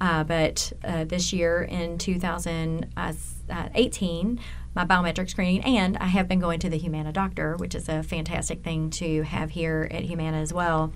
Uh, 0.00 0.24
but 0.24 0.72
uh, 0.84 1.04
this 1.04 1.32
year 1.32 1.62
in 1.62 1.98
2018, 1.98 4.40
my 4.74 4.84
biometric 4.84 5.28
screening, 5.28 5.64
and 5.64 5.96
I 5.96 6.06
have 6.06 6.28
been 6.28 6.38
going 6.38 6.60
to 6.60 6.70
the 6.70 6.78
Humana 6.78 7.12
doctor, 7.12 7.56
which 7.56 7.74
is 7.74 7.88
a 7.88 8.04
fantastic 8.04 8.62
thing 8.62 8.90
to 8.90 9.22
have 9.22 9.50
here 9.50 9.88
at 9.90 10.04
Humana 10.04 10.36
as 10.36 10.52
well. 10.52 10.92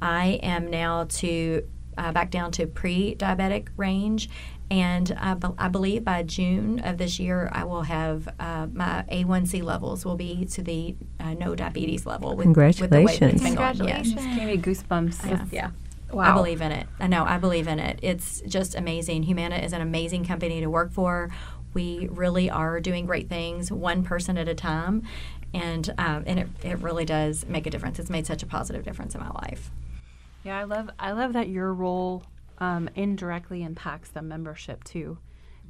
I 0.00 0.40
am 0.42 0.68
now 0.68 1.04
to 1.04 1.62
uh, 1.98 2.12
back 2.12 2.30
down 2.30 2.50
to 2.52 2.66
pre-diabetic 2.66 3.68
range, 3.76 4.28
and 4.70 5.14
I, 5.20 5.34
be- 5.34 5.48
I 5.58 5.68
believe 5.68 6.02
by 6.02 6.22
June 6.22 6.78
of 6.80 6.96
this 6.96 7.18
year, 7.20 7.50
I 7.52 7.64
will 7.64 7.82
have 7.82 8.26
uh, 8.40 8.68
my 8.72 9.04
A1C 9.12 9.62
levels 9.62 10.04
will 10.06 10.16
be 10.16 10.46
to 10.46 10.62
the 10.62 10.94
uh, 11.20 11.34
no 11.34 11.54
diabetes 11.54 12.06
level. 12.06 12.34
With, 12.36 12.46
With 12.80 12.90
the 12.90 13.02
way 13.02 13.18
that 13.18 13.34
it's 13.34 13.42
been 13.42 13.54
going. 13.54 13.84
Yes. 13.84 14.10
Just 14.10 14.24
gave 14.24 14.46
me 14.46 14.56
goosebumps. 14.56 15.28
Yeah. 15.28 15.44
yeah. 15.52 15.70
I 16.18 16.32
believe 16.34 16.60
in 16.60 16.72
it. 16.72 16.86
I 17.00 17.06
know. 17.06 17.24
I 17.24 17.38
believe 17.38 17.68
in 17.68 17.78
it. 17.78 17.98
It's 18.02 18.40
just 18.42 18.74
amazing. 18.74 19.24
Humana 19.24 19.56
is 19.56 19.72
an 19.72 19.80
amazing 19.80 20.24
company 20.24 20.60
to 20.60 20.68
work 20.68 20.92
for. 20.92 21.30
We 21.74 22.08
really 22.10 22.50
are 22.50 22.80
doing 22.80 23.06
great 23.06 23.28
things, 23.28 23.72
one 23.72 24.04
person 24.04 24.36
at 24.36 24.48
a 24.48 24.54
time, 24.54 25.02
and 25.54 25.92
um, 25.98 26.24
and 26.26 26.38
it, 26.38 26.48
it 26.62 26.78
really 26.78 27.04
does 27.04 27.46
make 27.46 27.66
a 27.66 27.70
difference. 27.70 27.98
It's 27.98 28.10
made 28.10 28.26
such 28.26 28.42
a 28.42 28.46
positive 28.46 28.84
difference 28.84 29.14
in 29.14 29.20
my 29.20 29.30
life. 29.30 29.70
Yeah, 30.44 30.58
I 30.58 30.64
love 30.64 30.90
I 30.98 31.12
love 31.12 31.32
that 31.34 31.48
your 31.48 31.72
role 31.72 32.24
um, 32.58 32.88
indirectly 32.94 33.62
impacts 33.62 34.10
the 34.10 34.22
membership 34.22 34.84
too, 34.84 35.18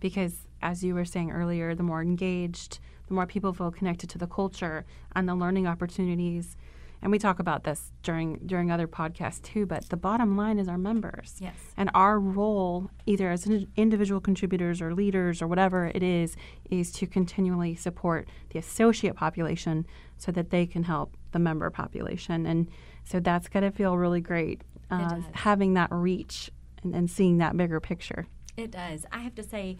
because 0.01 0.49
as 0.63 0.83
you 0.83 0.95
were 0.95 1.05
saying 1.05 1.31
earlier, 1.31 1.75
the 1.75 1.83
more 1.83 2.03
engaged, 2.03 2.79
the 3.09 3.15
more 3.15 3.27
people 3.27 3.53
feel 3.53 3.71
connected 3.71 4.09
to 4.11 4.19
the 4.19 4.27
culture 4.27 4.85
and 5.15 5.29
the 5.29 5.35
learning 5.35 5.67
opportunities. 5.67 6.57
And 7.03 7.11
we 7.11 7.19
talk 7.19 7.41
about 7.41 7.65
this 7.65 7.91
during 8.05 8.37
during 8.47 8.71
other 8.71 8.87
podcasts 8.87 9.43
too 9.43 9.67
but 9.67 9.89
the 9.89 9.97
bottom 9.97 10.37
line 10.37 10.59
is 10.59 10.69
our 10.69 10.79
members. 10.79 11.35
Yes. 11.41 11.57
And 11.77 11.91
our 11.95 12.19
role 12.21 12.91
either 13.07 13.31
as 13.31 13.47
individual 13.77 14.21
contributors 14.21 14.81
or 14.81 14.95
leaders 14.95 15.43
or 15.43 15.49
whatever 15.49 15.91
it 15.93 16.03
is 16.03 16.37
is 16.71 16.93
to 16.93 17.07
continually 17.07 17.75
support 17.75 18.29
the 18.51 18.59
associate 18.61 19.17
population 19.17 19.85
so 20.17 20.31
that 20.31 20.51
they 20.51 20.65
can 20.65 20.85
help 20.85 21.17
the 21.33 21.41
member 21.41 21.69
population. 21.71 22.47
And 22.47 22.69
so 23.05 23.21
that's 23.21 23.49
going 23.49 23.65
to 23.65 23.71
feel 23.71 23.97
really 23.97 24.21
great 24.21 24.63
uh, 24.91 25.21
having 25.33 25.75
that 25.75 25.89
reach 25.91 26.51
and, 26.83 26.95
and 26.95 27.11
seeing 27.11 27.39
that 27.39 27.57
bigger 27.57 27.81
picture 27.81 28.27
it 28.57 28.71
does 28.71 29.07
i 29.13 29.19
have 29.19 29.35
to 29.35 29.43
say 29.43 29.77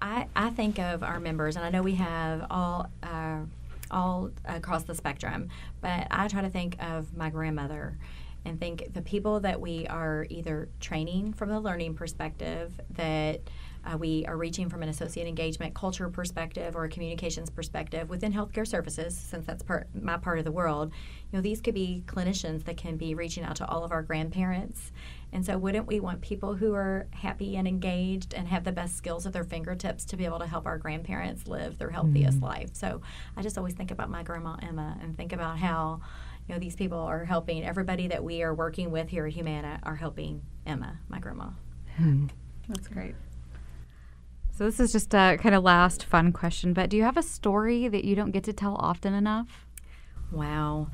I, 0.00 0.26
I 0.36 0.50
think 0.50 0.78
of 0.78 1.02
our 1.02 1.18
members, 1.18 1.56
and 1.56 1.64
I 1.64 1.70
know 1.70 1.82
we 1.82 1.96
have 1.96 2.46
all 2.50 2.88
uh, 3.02 3.40
all 3.90 4.30
across 4.44 4.84
the 4.84 4.94
spectrum. 4.94 5.48
But 5.80 6.06
I 6.10 6.28
try 6.28 6.42
to 6.42 6.50
think 6.50 6.76
of 6.80 7.16
my 7.16 7.30
grandmother 7.30 7.98
and 8.44 8.60
think 8.60 8.92
the 8.92 9.02
people 9.02 9.40
that 9.40 9.60
we 9.60 9.86
are 9.86 10.26
either 10.30 10.68
training 10.80 11.32
from 11.32 11.48
the 11.48 11.60
learning 11.60 11.94
perspective, 11.94 12.80
that 12.90 13.40
uh, 13.90 13.96
we 13.96 14.24
are 14.26 14.36
reaching 14.36 14.68
from 14.68 14.82
an 14.82 14.88
associate 14.88 15.26
engagement 15.26 15.74
culture 15.74 16.08
perspective 16.08 16.76
or 16.76 16.84
a 16.84 16.88
communications 16.88 17.50
perspective 17.50 18.08
within 18.08 18.32
healthcare 18.32 18.66
services, 18.66 19.16
since 19.16 19.46
that's 19.46 19.62
part, 19.62 19.88
my 19.94 20.16
part 20.16 20.38
of 20.38 20.44
the 20.44 20.52
world. 20.52 20.92
You 21.30 21.38
know, 21.38 21.42
these 21.42 21.60
could 21.60 21.74
be 21.74 22.02
clinicians 22.06 22.64
that 22.64 22.76
can 22.76 22.96
be 22.96 23.14
reaching 23.14 23.44
out 23.44 23.56
to 23.56 23.66
all 23.66 23.84
of 23.84 23.92
our 23.92 24.02
grandparents 24.02 24.92
and 25.32 25.44
so, 25.44 25.58
wouldn't 25.58 25.86
we 25.86 26.00
want 26.00 26.22
people 26.22 26.54
who 26.54 26.74
are 26.74 27.06
happy 27.10 27.56
and 27.56 27.68
engaged 27.68 28.32
and 28.32 28.48
have 28.48 28.64
the 28.64 28.72
best 28.72 28.96
skills 28.96 29.26
at 29.26 29.32
their 29.32 29.44
fingertips 29.44 30.04
to 30.06 30.16
be 30.16 30.24
able 30.24 30.38
to 30.38 30.46
help 30.46 30.66
our 30.66 30.78
grandparents 30.78 31.46
live 31.46 31.76
their 31.76 31.90
healthiest 31.90 32.38
mm-hmm. 32.38 32.46
life? 32.46 32.70
So, 32.72 33.02
I 33.36 33.42
just 33.42 33.58
always 33.58 33.74
think 33.74 33.90
about 33.90 34.08
my 34.08 34.22
grandma 34.22 34.56
Emma 34.62 34.96
and 35.02 35.16
think 35.16 35.32
about 35.32 35.58
how 35.58 36.00
you 36.46 36.54
know 36.54 36.58
these 36.58 36.76
people 36.76 36.98
are 36.98 37.24
helping 37.24 37.62
everybody 37.62 38.08
that 38.08 38.24
we 38.24 38.42
are 38.42 38.54
working 38.54 38.90
with 38.90 39.08
here 39.10 39.26
at 39.26 39.32
Humana 39.34 39.80
are 39.82 39.96
helping 39.96 40.42
Emma, 40.66 40.98
my 41.08 41.18
grandma. 41.18 41.48
Mm. 42.00 42.30
That's 42.68 42.88
great. 42.88 43.14
So 44.58 44.64
this 44.64 44.80
is 44.80 44.90
just 44.90 45.14
a 45.14 45.38
kind 45.40 45.54
of 45.54 45.62
last 45.62 46.02
fun 46.02 46.32
question, 46.32 46.72
but 46.72 46.90
do 46.90 46.96
you 46.96 47.04
have 47.04 47.16
a 47.16 47.22
story 47.22 47.86
that 47.86 48.04
you 48.04 48.16
don't 48.16 48.32
get 48.32 48.42
to 48.42 48.52
tell 48.52 48.74
often 48.74 49.14
enough? 49.14 49.68
Wow. 50.32 50.88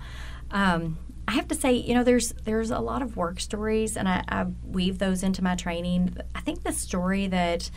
Um, 0.51 0.99
I 1.27 1.33
have 1.33 1.49
to 1.49 1.55
say, 1.55 1.73
you 1.73 1.95
know, 1.95 2.05
there's 2.05 2.35
there's 2.45 2.71
a 2.71 2.79
lot 2.79 3.01
of 3.01 3.17
work 3.17 3.41
stories, 3.41 3.97
and 3.97 4.07
I, 4.07 4.23
I 4.29 4.45
weave 4.67 4.99
those 4.99 5.23
into 5.23 5.43
my 5.43 5.55
training. 5.55 6.15
I 6.35 6.41
think 6.41 6.63
the 6.63 6.73
story 6.73 7.27
that 7.29 7.71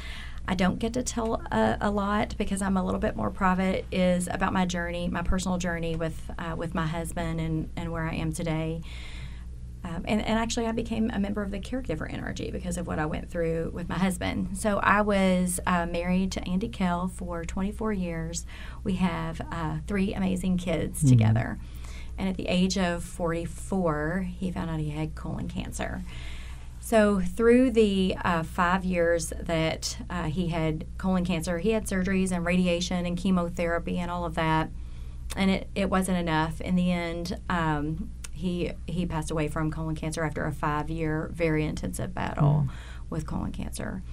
I 0.45 0.55
don't 0.55 0.77
get 0.77 0.91
to 0.91 1.03
tell 1.03 1.35
a, 1.53 1.77
a, 1.79 1.89
lot 1.89 2.35
because 2.37 2.61
I'm 2.61 2.75
a 2.75 2.83
little 2.83 2.99
bit 2.99 3.15
more 3.15 3.29
private 3.29 3.85
is 3.89 4.27
about 4.29 4.51
my 4.51 4.65
journey, 4.65 5.07
my 5.07 5.21
personal 5.21 5.57
journey 5.57 5.95
with 5.95 6.19
uh, 6.37 6.55
with 6.57 6.75
my 6.75 6.85
husband 6.85 7.39
and, 7.39 7.69
and 7.77 7.93
where 7.93 8.03
I 8.03 8.15
am 8.15 8.33
today. 8.33 8.81
Um, 9.87 10.03
and, 10.05 10.21
and, 10.21 10.37
actually, 10.37 10.65
I 10.65 10.73
became 10.73 11.09
a 11.11 11.19
member 11.19 11.41
of 11.41 11.51
the 11.51 11.59
Caregiver 11.59 12.11
NRG 12.11 12.51
because 12.51 12.77
of 12.77 12.87
what 12.87 12.99
I 12.99 13.05
went 13.05 13.29
through 13.29 13.71
with 13.73 13.87
my 13.87 13.97
husband. 13.97 14.57
So 14.57 14.79
I 14.79 15.01
was 15.01 15.61
uh, 15.65 15.85
married 15.85 16.31
to 16.33 16.47
Andy 16.47 16.67
Kehl 16.67 17.09
for 17.09 17.45
24 17.45 17.93
years. 17.93 18.45
We 18.83 18.95
have 18.95 19.39
uh, 19.51 19.77
three 19.87 20.13
amazing 20.13 20.57
kids 20.57 20.99
mm-hmm. 20.99 21.09
together. 21.09 21.59
And 22.17 22.27
at 22.27 22.35
the 22.35 22.47
age 22.47 22.77
of 22.77 23.03
44, 23.03 24.27
he 24.37 24.51
found 24.51 24.69
out 24.69 24.79
he 24.79 24.89
had 24.89 25.15
colon 25.15 25.47
cancer. 25.47 26.03
So, 26.81 27.21
through 27.21 27.71
the 27.71 28.15
uh, 28.25 28.43
five 28.43 28.83
years 28.83 29.31
that 29.39 29.97
uh, 30.09 30.23
he 30.23 30.47
had 30.47 30.85
colon 30.97 31.23
cancer, 31.23 31.59
he 31.59 31.71
had 31.71 31.85
surgeries 31.85 32.31
and 32.31 32.45
radiation 32.45 33.05
and 33.05 33.17
chemotherapy 33.17 33.99
and 33.99 34.11
all 34.11 34.25
of 34.25 34.35
that. 34.35 34.69
And 35.35 35.51
it, 35.51 35.69
it 35.75 35.89
wasn't 35.89 36.17
enough. 36.17 36.59
In 36.61 36.75
the 36.75 36.91
end, 36.91 37.39
um, 37.49 38.09
he, 38.37 38.71
he 38.85 39.05
passed 39.05 39.31
away 39.31 39.47
from 39.47 39.71
colon 39.71 39.95
cancer 39.95 40.23
after 40.23 40.45
a 40.45 40.51
five 40.51 40.89
year, 40.89 41.29
very 41.33 41.65
intensive 41.65 42.13
battle 42.13 42.65
mm. 42.67 42.69
with 43.09 43.25
colon 43.25 43.51
cancer. 43.51 44.03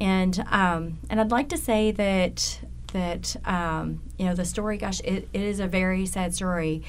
And, 0.00 0.44
um, 0.50 0.98
and 1.08 1.20
I'd 1.20 1.30
like 1.30 1.48
to 1.50 1.58
say 1.58 1.92
that, 1.92 2.60
that 2.92 3.36
um, 3.44 4.02
you 4.18 4.26
know, 4.26 4.34
the 4.34 4.44
story, 4.44 4.78
gosh, 4.78 5.00
it, 5.00 5.28
it 5.32 5.40
is 5.40 5.60
a 5.60 5.66
very 5.66 6.06
sad 6.06 6.34
story 6.34 6.82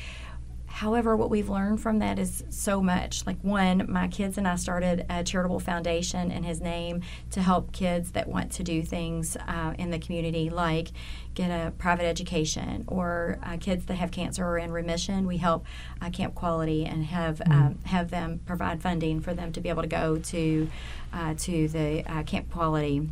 However, 0.73 1.15
what 1.15 1.29
we've 1.29 1.51
learned 1.51 1.81
from 1.81 1.99
that 1.99 2.17
is 2.17 2.43
so 2.49 2.81
much. 2.81 3.27
Like, 3.27 3.37
one, 3.43 3.85
my 3.91 4.07
kids 4.07 4.39
and 4.39 4.47
I 4.47 4.55
started 4.55 5.05
a 5.07 5.23
charitable 5.23 5.59
foundation 5.59 6.31
in 6.31 6.41
his 6.41 6.61
name 6.61 7.01
to 7.29 7.43
help 7.43 7.71
kids 7.71 8.13
that 8.13 8.27
want 8.27 8.51
to 8.53 8.63
do 8.63 8.81
things 8.81 9.37
uh, 9.47 9.75
in 9.77 9.91
the 9.91 9.99
community, 9.99 10.49
like 10.49 10.89
get 11.35 11.49
a 11.49 11.69
private 11.77 12.05
education, 12.05 12.85
or 12.87 13.37
uh, 13.43 13.57
kids 13.57 13.85
that 13.85 13.95
have 13.95 14.09
cancer 14.09 14.43
or 14.43 14.57
in 14.57 14.71
remission. 14.71 15.27
We 15.27 15.37
help 15.37 15.63
uh, 16.01 16.09
Camp 16.09 16.33
Quality 16.33 16.85
and 16.85 17.05
have 17.05 17.37
mm-hmm. 17.37 17.51
um, 17.51 17.79
have 17.85 18.09
them 18.09 18.39
provide 18.43 18.81
funding 18.81 19.21
for 19.21 19.35
them 19.35 19.51
to 19.51 19.61
be 19.61 19.69
able 19.69 19.83
to 19.83 19.87
go 19.87 20.17
to 20.17 20.69
uh, 21.13 21.35
to 21.37 21.67
the 21.67 22.03
uh, 22.11 22.23
Camp 22.23 22.51
Quality. 22.51 23.09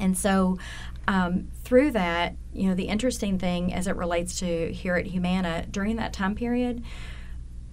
And 0.00 0.16
so 0.16 0.58
um, 1.06 1.48
through 1.64 1.92
that, 1.92 2.36
you 2.52 2.68
know, 2.68 2.74
the 2.74 2.88
interesting 2.88 3.38
thing 3.38 3.72
as 3.72 3.86
it 3.86 3.96
relates 3.96 4.38
to 4.40 4.72
here 4.72 4.96
at 4.96 5.06
Humana, 5.06 5.66
during 5.70 5.96
that 5.96 6.12
time 6.12 6.34
period, 6.34 6.82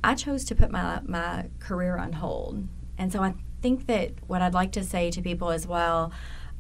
I 0.04 0.16
chose 0.16 0.44
to 0.46 0.56
put 0.56 0.72
my, 0.72 1.02
my 1.06 1.46
career 1.60 1.98
on 1.98 2.14
hold. 2.14 2.68
And 2.98 3.12
so 3.12 3.22
I 3.22 3.36
think 3.62 3.88
that 3.88 4.12
what 4.28 4.42
I'd 4.42 4.54
like 4.54 4.72
to 4.74 4.84
say 4.84 5.12
to 5.12 5.22
people 5.22 5.52
as 5.52 5.68
well, 5.68 6.12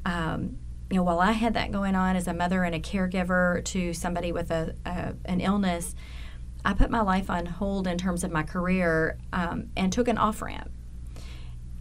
um, 0.06 0.58
you 0.90 0.98
know, 0.98 1.04
while 1.04 1.20
I 1.20 1.32
had 1.34 1.54
that 1.56 1.72
going 1.72 1.96
on 1.96 2.16
as 2.16 2.28
a 2.28 2.34
mother 2.34 2.64
and 2.64 2.74
a 2.74 2.80
caregiver 2.80 3.64
to 3.66 3.94
somebody 3.94 4.32
with 4.32 4.52
a, 4.52 4.74
a 4.86 5.16
an 5.26 5.42
illness, 5.42 5.96
I 6.64 6.74
put 6.74 6.90
my 6.90 7.02
life 7.02 7.30
on 7.30 7.46
hold 7.46 7.88
in 7.88 7.98
terms 7.98 8.24
of 8.24 8.32
my 8.32 8.44
career 8.44 9.18
um, 9.34 9.70
and 9.76 9.92
took 9.92 10.08
an 10.08 10.18
off 10.18 10.42
ramp. 10.42 10.72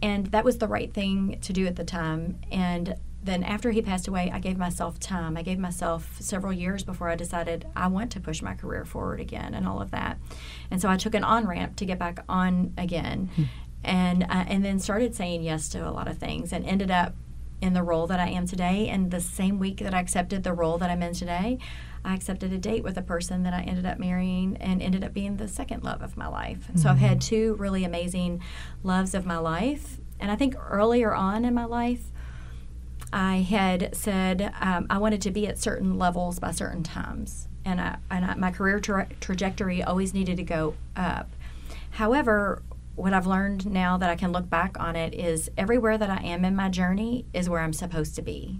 And 0.01 0.27
that 0.27 0.43
was 0.43 0.57
the 0.57 0.67
right 0.67 0.93
thing 0.93 1.39
to 1.41 1.53
do 1.53 1.65
at 1.65 1.75
the 1.75 1.83
time. 1.83 2.39
And 2.51 2.95
then 3.27 3.43
after 3.43 3.71
he 3.71 3.81
passed 3.81 4.07
away, 4.07 4.31
I 4.33 4.39
gave 4.39 4.57
myself 4.57 4.99
time. 4.99 5.37
I 5.37 5.43
gave 5.43 5.59
myself 5.59 6.17
several 6.19 6.53
years 6.53 6.83
before 6.83 7.09
I 7.09 7.15
decided 7.15 7.67
I 7.75 7.87
want 7.87 8.11
to 8.13 8.19
push 8.19 8.41
my 8.41 8.55
career 8.55 8.85
forward 8.85 9.19
again 9.19 9.53
and 9.53 9.67
all 9.67 9.81
of 9.81 9.91
that. 9.91 10.17
And 10.71 10.81
so 10.81 10.89
I 10.89 10.97
took 10.97 11.13
an 11.13 11.23
on 11.23 11.47
ramp 11.47 11.75
to 11.77 11.85
get 11.85 11.99
back 11.99 12.23
on 12.27 12.73
again, 12.77 13.29
hmm. 13.35 13.43
and 13.83 14.23
uh, 14.23 14.45
and 14.47 14.65
then 14.65 14.79
started 14.79 15.13
saying 15.13 15.43
yes 15.43 15.69
to 15.69 15.87
a 15.87 15.91
lot 15.91 16.07
of 16.07 16.17
things, 16.17 16.51
and 16.51 16.65
ended 16.65 16.89
up 16.89 17.13
in 17.61 17.73
the 17.73 17.83
role 17.83 18.07
that 18.07 18.19
I 18.19 18.29
am 18.29 18.47
today. 18.47 18.87
And 18.87 19.11
the 19.11 19.21
same 19.21 19.59
week 19.59 19.77
that 19.79 19.93
I 19.93 19.99
accepted 19.99 20.43
the 20.43 20.53
role 20.53 20.77
that 20.77 20.89
I'm 20.89 21.01
in 21.01 21.13
today, 21.13 21.57
I 22.05 22.13
accepted 22.13 22.53
a 22.53 22.57
date 22.57 22.83
with 22.83 22.97
a 22.97 23.01
person 23.01 23.43
that 23.43 23.53
I 23.53 23.61
ended 23.61 23.85
up 23.85 23.99
marrying 23.99 24.57
and 24.57 24.81
ended 24.81 25.03
up 25.03 25.13
being 25.13 25.37
the 25.37 25.47
second 25.47 25.83
love 25.83 26.01
of 26.01 26.17
my 26.17 26.27
life. 26.27 26.59
Mm-hmm. 26.59 26.77
So 26.77 26.89
I've 26.89 26.99
had 26.99 27.19
two 27.19 27.55
really 27.55 27.83
amazing 27.83 28.41
loves 28.83 29.13
of 29.13 29.25
my 29.25 29.37
life. 29.37 29.97
And 30.19 30.31
I 30.31 30.35
think 30.35 30.55
earlier 30.69 31.13
on 31.13 31.45
in 31.45 31.53
my 31.53 31.65
life, 31.65 32.11
I 33.13 33.37
had 33.37 33.95
said 33.95 34.53
um, 34.59 34.87
I 34.89 34.97
wanted 34.97 35.21
to 35.23 35.31
be 35.31 35.47
at 35.47 35.57
certain 35.57 35.97
levels 35.97 36.39
by 36.39 36.51
certain 36.51 36.83
times, 36.83 37.47
and, 37.63 37.79
I, 37.79 37.97
and 38.11 38.25
I, 38.25 38.35
my 38.35 38.51
career 38.51 38.79
tra- 38.79 39.07
trajectory 39.19 39.83
always 39.83 40.13
needed 40.13 40.37
to 40.37 40.43
go 40.43 40.75
up. 40.95 41.29
However, 41.91 42.61
what 42.95 43.13
I've 43.13 43.27
learned 43.27 43.65
now 43.71 43.97
that 43.97 44.09
I 44.09 44.15
can 44.15 44.31
look 44.31 44.49
back 44.49 44.79
on 44.79 44.95
it 44.95 45.13
is 45.13 45.49
everywhere 45.57 45.97
that 45.97 46.09
I 46.09 46.17
am 46.23 46.43
in 46.43 46.55
my 46.55 46.67
journey 46.67 47.25
is 47.33 47.49
where 47.49 47.61
I'm 47.61 47.73
supposed 47.73 48.15
to 48.15 48.21
be 48.21 48.59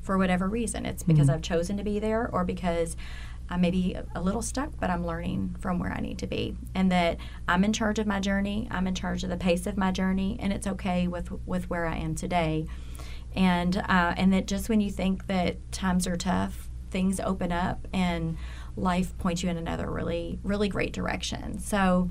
for 0.00 0.18
whatever 0.18 0.48
reason. 0.48 0.86
It's 0.86 1.02
because 1.02 1.26
mm-hmm. 1.26 1.34
I've 1.36 1.42
chosen 1.42 1.76
to 1.76 1.82
be 1.82 1.98
there 1.98 2.28
or 2.32 2.44
because 2.44 2.96
I 3.48 3.58
may 3.58 3.70
be 3.70 3.96
a 4.14 4.20
little 4.22 4.42
stuck, 4.42 4.70
but 4.80 4.88
I'm 4.88 5.06
learning 5.06 5.56
from 5.58 5.78
where 5.78 5.92
I 5.92 6.00
need 6.00 6.18
to 6.18 6.26
be. 6.26 6.56
And 6.74 6.90
that 6.90 7.18
I'm 7.46 7.62
in 7.62 7.74
charge 7.74 7.98
of 7.98 8.06
my 8.06 8.20
journey, 8.20 8.68
I'm 8.70 8.86
in 8.86 8.94
charge 8.94 9.22
of 9.22 9.30
the 9.30 9.36
pace 9.36 9.66
of 9.66 9.76
my 9.76 9.90
journey, 9.90 10.38
and 10.40 10.52
it's 10.52 10.66
okay 10.66 11.06
with, 11.06 11.30
with 11.46 11.68
where 11.68 11.84
I 11.86 11.96
am 11.96 12.14
today 12.14 12.66
and 13.34 13.76
uh, 13.76 14.14
and 14.16 14.32
that 14.32 14.46
just 14.46 14.68
when 14.68 14.80
you 14.80 14.90
think 14.90 15.26
that 15.26 15.56
times 15.72 16.06
are 16.06 16.16
tough, 16.16 16.68
things 16.90 17.20
open 17.20 17.52
up 17.52 17.88
and 17.92 18.36
life 18.76 19.16
points 19.18 19.42
you 19.42 19.50
in 19.50 19.56
another 19.56 19.90
really 19.90 20.38
really 20.42 20.68
great 20.68 20.92
direction. 20.92 21.58
So 21.58 22.10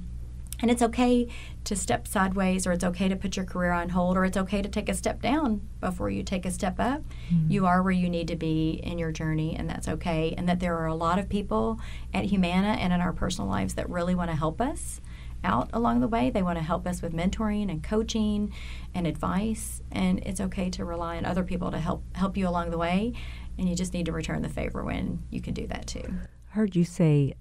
And 0.61 0.71
it's 0.71 0.81
okay 0.81 1.27
to 1.65 1.75
step 1.75 2.07
sideways, 2.07 2.65
or 2.65 2.71
it's 2.71 2.83
okay 2.83 3.09
to 3.09 3.15
put 3.17 3.35
your 3.35 3.45
career 3.45 3.71
on 3.71 3.89
hold, 3.89 4.15
or 4.15 4.23
it's 4.23 4.37
okay 4.37 4.61
to 4.61 4.69
take 4.69 4.87
a 4.87 4.93
step 4.93 5.21
down 5.21 5.61
before 5.81 6.09
you 6.09 6.23
take 6.23 6.45
a 6.45 6.51
step 6.51 6.79
up. 6.79 7.01
You 7.49 7.65
are 7.65 7.81
where 7.81 7.91
you 7.91 8.09
need 8.09 8.27
to 8.29 8.35
be 8.35 8.79
in 8.83 8.97
your 8.97 9.11
journey, 9.11 9.55
and 9.57 9.69
that's 9.69 9.87
okay. 9.87 10.33
And 10.37 10.47
that 10.47 10.59
there 10.59 10.77
are 10.77 10.85
a 10.85 10.95
lot 10.95 11.19
of 11.19 11.27
people 11.27 11.79
at 12.13 12.25
Humana 12.25 12.77
and 12.79 12.93
in 12.93 13.01
our 13.01 13.11
personal 13.13 13.49
lives 13.49 13.73
that 13.73 13.89
really 13.89 14.15
want 14.15 14.29
to 14.29 14.37
help 14.37 14.61
us 14.61 15.01
out 15.43 15.69
along 15.73 15.99
the 15.99 16.07
way. 16.07 16.29
They 16.29 16.41
want 16.41 16.57
to 16.57 16.63
help 16.63 16.87
us 16.87 17.01
with 17.01 17.13
mentoring 17.13 17.69
and 17.69 17.83
coaching 17.83 18.53
and 18.93 19.05
advice, 19.07 19.81
and 19.91 20.19
it's 20.19 20.41
okay 20.41 20.69
to 20.71 20.85
rely 20.85 21.17
on 21.17 21.25
other 21.25 21.43
people 21.43 21.71
to 21.71 21.79
help 21.79 22.03
help 22.15 22.37
you 22.37 22.47
along 22.47 22.71
the 22.71 22.77
way. 22.77 23.13
And 23.57 23.69
you 23.69 23.75
just 23.75 23.93
need 23.93 24.05
to 24.07 24.11
return 24.11 24.41
the 24.41 24.49
favor 24.49 24.83
when 24.83 25.23
you 25.29 25.41
can 25.41 25.53
do 25.53 25.67
that 25.67 25.87
too. 25.87 26.03
I 26.07 26.55
Heard 26.55 26.75
you 26.75 26.83
say 26.83 27.33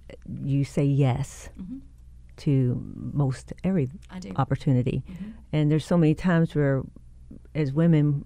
you 0.42 0.64
say 0.64 0.84
yes 0.84 1.48
mm-hmm. 1.60 1.78
to 2.38 2.82
most 2.94 3.52
every 3.64 3.90
opportunity, 4.36 5.02
mm-hmm. 5.10 5.30
and 5.52 5.70
there's 5.70 5.84
so 5.84 5.96
many 5.96 6.14
times 6.14 6.54
where, 6.54 6.82
as 7.54 7.72
women, 7.72 8.24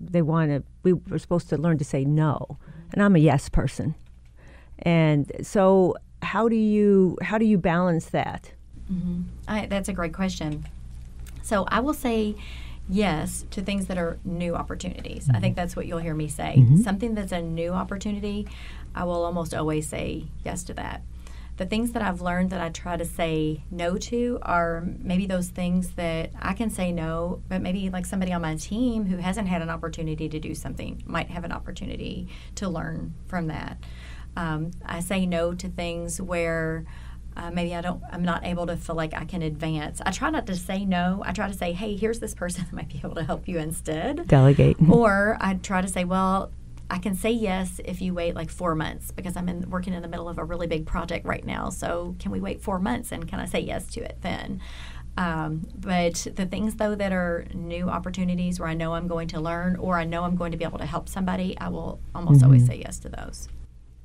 they 0.00 0.22
want 0.22 0.50
to. 0.50 0.62
We 0.82 0.92
were 0.92 1.18
supposed 1.18 1.48
to 1.50 1.56
learn 1.56 1.78
to 1.78 1.84
say 1.84 2.04
no, 2.04 2.46
mm-hmm. 2.48 2.90
and 2.92 3.02
I'm 3.02 3.16
a 3.16 3.20
yes 3.20 3.48
person, 3.48 3.94
and 4.80 5.30
so 5.42 5.96
how 6.22 6.48
do 6.48 6.56
you 6.56 7.16
how 7.22 7.38
do 7.38 7.44
you 7.44 7.58
balance 7.58 8.06
that? 8.06 8.52
Mm-hmm. 8.92 9.22
I, 9.48 9.66
that's 9.66 9.88
a 9.88 9.92
great 9.92 10.12
question. 10.12 10.66
So 11.42 11.64
I 11.68 11.80
will 11.80 11.94
say 11.94 12.34
yes 12.88 13.44
to 13.50 13.62
things 13.62 13.86
that 13.86 13.98
are 13.98 14.18
new 14.24 14.54
opportunities. 14.54 15.28
I 15.28 15.40
think 15.40 15.54
mm-hmm. 15.54 15.54
that's 15.54 15.76
what 15.76 15.86
you'll 15.86 15.98
hear 15.98 16.14
me 16.14 16.28
say. 16.28 16.56
Mm-hmm. 16.58 16.82
Something 16.82 17.14
that's 17.14 17.32
a 17.32 17.42
new 17.42 17.70
opportunity, 17.70 18.46
I 18.94 19.04
will 19.04 19.24
almost 19.24 19.54
always 19.54 19.88
say 19.88 20.24
yes 20.44 20.62
to 20.64 20.74
that. 20.74 21.02
The 21.56 21.66
things 21.66 21.92
that 21.92 22.02
I've 22.02 22.20
learned 22.20 22.50
that 22.50 22.60
I 22.60 22.68
try 22.68 22.98
to 22.98 23.04
say 23.04 23.62
no 23.70 23.96
to 23.96 24.38
are 24.42 24.84
maybe 24.98 25.26
those 25.26 25.48
things 25.48 25.92
that 25.92 26.30
I 26.38 26.52
can 26.52 26.68
say 26.68 26.92
no, 26.92 27.42
but 27.48 27.62
maybe 27.62 27.88
like 27.88 28.04
somebody 28.04 28.32
on 28.32 28.42
my 28.42 28.56
team 28.56 29.06
who 29.06 29.16
hasn't 29.16 29.48
had 29.48 29.62
an 29.62 29.70
opportunity 29.70 30.28
to 30.28 30.38
do 30.38 30.54
something 30.54 31.02
might 31.06 31.30
have 31.30 31.44
an 31.44 31.52
opportunity 31.52 32.28
to 32.56 32.68
learn 32.68 33.14
from 33.26 33.46
that. 33.46 33.78
Um, 34.36 34.72
I 34.84 35.00
say 35.00 35.24
no 35.24 35.54
to 35.54 35.68
things 35.68 36.20
where 36.20 36.84
uh, 37.36 37.50
maybe 37.50 37.74
I 37.74 37.80
don't, 37.80 38.02
I'm 38.10 38.22
not 38.22 38.44
able 38.44 38.66
to 38.66 38.76
feel 38.76 38.96
like 38.96 39.12
I 39.14 39.24
can 39.24 39.42
advance. 39.42 40.00
I 40.04 40.10
try 40.10 40.30
not 40.30 40.46
to 40.46 40.56
say 40.56 40.84
no. 40.84 41.22
I 41.24 41.32
try 41.32 41.48
to 41.48 41.54
say, 41.54 41.72
hey, 41.72 41.96
here's 41.96 42.18
this 42.18 42.34
person 42.34 42.64
that 42.64 42.72
might 42.72 42.88
be 42.88 42.98
able 42.98 43.14
to 43.16 43.24
help 43.24 43.46
you 43.46 43.58
instead. 43.58 44.26
Delegate. 44.26 44.76
Or 44.90 45.36
I 45.40 45.54
try 45.54 45.82
to 45.82 45.88
say, 45.88 46.04
well, 46.04 46.50
I 46.88 46.98
can 46.98 47.14
say 47.14 47.30
yes 47.30 47.80
if 47.84 48.00
you 48.00 48.14
wait 48.14 48.34
like 48.34 48.50
four 48.50 48.74
months 48.74 49.10
because 49.10 49.36
I'm 49.36 49.48
in, 49.48 49.68
working 49.68 49.92
in 49.92 50.02
the 50.02 50.08
middle 50.08 50.28
of 50.28 50.38
a 50.38 50.44
really 50.44 50.66
big 50.66 50.86
project 50.86 51.26
right 51.26 51.44
now. 51.44 51.68
So 51.68 52.14
can 52.18 52.30
we 52.30 52.40
wait 52.40 52.62
four 52.62 52.78
months 52.78 53.12
and 53.12 53.28
can 53.28 53.40
I 53.40 53.46
say 53.46 53.60
yes 53.60 53.86
to 53.88 54.00
it 54.00 54.18
then? 54.22 54.60
Um, 55.18 55.66
but 55.76 56.26
the 56.36 56.46
things 56.46 56.76
though 56.76 56.94
that 56.94 57.12
are 57.12 57.46
new 57.54 57.88
opportunities 57.88 58.60
where 58.60 58.68
I 58.68 58.74
know 58.74 58.94
I'm 58.94 59.08
going 59.08 59.28
to 59.28 59.40
learn 59.40 59.76
or 59.76 59.98
I 59.98 60.04
know 60.04 60.24
I'm 60.24 60.36
going 60.36 60.52
to 60.52 60.58
be 60.58 60.64
able 60.64 60.78
to 60.78 60.86
help 60.86 61.08
somebody, 61.08 61.58
I 61.58 61.68
will 61.68 62.00
almost 62.14 62.42
always 62.44 62.66
say 62.66 62.76
yes 62.76 62.98
to 63.00 63.08
those. 63.08 63.48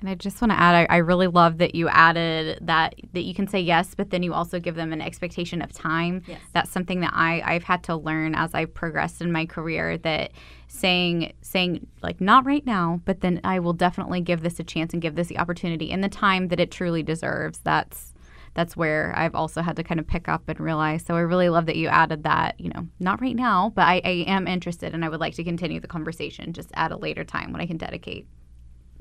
And 0.01 0.09
I 0.09 0.15
just 0.15 0.41
want 0.41 0.51
to 0.51 0.59
add, 0.59 0.87
I, 0.89 0.95
I 0.95 0.97
really 0.97 1.27
love 1.27 1.59
that 1.59 1.75
you 1.75 1.87
added 1.87 2.57
that 2.61 2.95
that 3.13 3.21
you 3.21 3.35
can 3.35 3.47
say 3.47 3.59
yes, 3.59 3.93
but 3.93 4.09
then 4.09 4.23
you 4.23 4.33
also 4.33 4.59
give 4.59 4.75
them 4.75 4.91
an 4.91 5.01
expectation 5.01 5.61
of 5.61 5.71
time. 5.71 6.23
Yes. 6.27 6.41
That's 6.53 6.71
something 6.71 7.01
that 7.01 7.11
I, 7.13 7.41
I've 7.45 7.63
had 7.63 7.83
to 7.83 7.95
learn 7.95 8.33
as 8.33 8.55
I've 8.55 8.73
progressed 8.73 9.21
in 9.21 9.31
my 9.31 9.45
career. 9.45 9.97
That 9.99 10.31
saying 10.67 11.33
saying 11.41 11.85
like 12.01 12.19
not 12.19 12.45
right 12.47 12.65
now, 12.65 13.01
but 13.05 13.21
then 13.21 13.41
I 13.43 13.59
will 13.59 13.73
definitely 13.73 14.21
give 14.21 14.41
this 14.41 14.59
a 14.59 14.63
chance 14.63 14.91
and 14.91 15.01
give 15.01 15.15
this 15.15 15.27
the 15.27 15.37
opportunity 15.37 15.91
in 15.91 16.01
the 16.01 16.09
time 16.09 16.47
that 16.47 16.59
it 16.59 16.71
truly 16.71 17.03
deserves. 17.03 17.59
That's 17.59 18.13
that's 18.53 18.75
where 18.75 19.13
I've 19.15 19.35
also 19.35 19.61
had 19.61 19.75
to 19.77 19.83
kind 19.83 19.99
of 19.99 20.07
pick 20.07 20.27
up 20.27 20.49
and 20.49 20.59
realize. 20.59 21.05
So 21.05 21.15
I 21.15 21.21
really 21.21 21.49
love 21.49 21.67
that 21.67 21.77
you 21.77 21.87
added 21.87 22.23
that, 22.23 22.59
you 22.59 22.69
know, 22.69 22.87
not 22.99 23.21
right 23.21 23.35
now, 23.35 23.71
but 23.75 23.83
I, 23.83 24.01
I 24.03 24.25
am 24.27 24.47
interested 24.47 24.93
and 24.93 25.05
I 25.05 25.09
would 25.09 25.21
like 25.21 25.35
to 25.35 25.43
continue 25.43 25.79
the 25.79 25.87
conversation 25.87 26.51
just 26.53 26.69
at 26.73 26.91
a 26.91 26.97
later 26.97 27.23
time 27.23 27.51
when 27.51 27.61
I 27.61 27.65
can 27.65 27.77
dedicate 27.77 28.27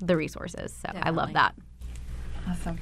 the 0.01 0.17
resources. 0.17 0.73
So 0.73 0.91
I 0.95 1.11
love 1.11 1.33
that. 1.35 1.55
Awesome. 2.49 2.79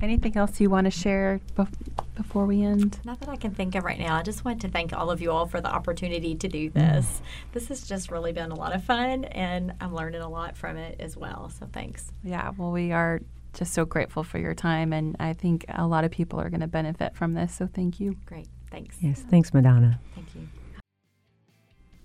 Anything 0.00 0.36
else 0.36 0.60
you 0.60 0.70
want 0.70 0.86
to 0.86 0.90
share 0.90 1.40
bef- 1.56 1.68
before 2.16 2.46
we 2.46 2.62
end? 2.62 2.98
Not 3.04 3.20
that 3.20 3.28
I 3.28 3.36
can 3.36 3.52
think 3.52 3.74
of 3.74 3.84
right 3.84 3.98
now. 3.98 4.16
I 4.16 4.22
just 4.22 4.44
want 4.44 4.60
to 4.62 4.68
thank 4.68 4.92
all 4.92 5.10
of 5.10 5.20
you 5.20 5.30
all 5.30 5.46
for 5.46 5.60
the 5.60 5.72
opportunity 5.72 6.34
to 6.34 6.48
do 6.48 6.70
this. 6.70 7.20
This 7.52 7.68
has 7.68 7.86
just 7.86 8.10
really 8.10 8.32
been 8.32 8.50
a 8.50 8.54
lot 8.54 8.74
of 8.74 8.82
fun, 8.84 9.24
and 9.24 9.74
I'm 9.80 9.94
learning 9.94 10.22
a 10.22 10.28
lot 10.28 10.56
from 10.56 10.76
it 10.76 10.96
as 11.00 11.16
well. 11.16 11.50
So 11.50 11.68
thanks. 11.72 12.12
Yeah, 12.24 12.52
well, 12.56 12.72
we 12.72 12.92
are 12.92 13.20
just 13.54 13.74
so 13.74 13.84
grateful 13.84 14.24
for 14.24 14.38
your 14.38 14.54
time, 14.54 14.92
and 14.92 15.16
I 15.20 15.34
think 15.34 15.64
a 15.68 15.86
lot 15.86 16.04
of 16.04 16.10
people 16.10 16.40
are 16.40 16.48
going 16.48 16.60
to 16.60 16.66
benefit 16.66 17.14
from 17.14 17.34
this. 17.34 17.54
So 17.54 17.68
thank 17.72 18.00
you. 18.00 18.16
Great. 18.26 18.48
Thanks. 18.70 18.96
Yes, 19.00 19.24
thanks, 19.28 19.52
Madonna. 19.52 20.00
Thank 20.14 20.34
you. 20.34 20.48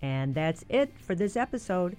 And 0.02 0.36
that's 0.36 0.64
it 0.70 0.94
for 1.00 1.16
this 1.16 1.36
episode. 1.36 1.98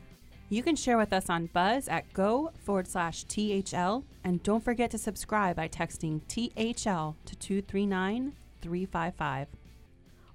You 0.50 0.62
can 0.62 0.76
share 0.76 0.96
with 0.96 1.12
us 1.12 1.28
on 1.28 1.46
Buzz 1.46 1.88
at 1.88 2.10
go 2.14 2.52
forward 2.64 2.88
slash 2.88 3.24
THL. 3.24 4.04
And 4.24 4.42
don't 4.42 4.64
forget 4.64 4.90
to 4.92 4.98
subscribe 4.98 5.56
by 5.56 5.68
texting 5.68 6.22
THL 6.26 7.16
to 7.26 7.36
239 7.36 8.32
355. 8.62 9.48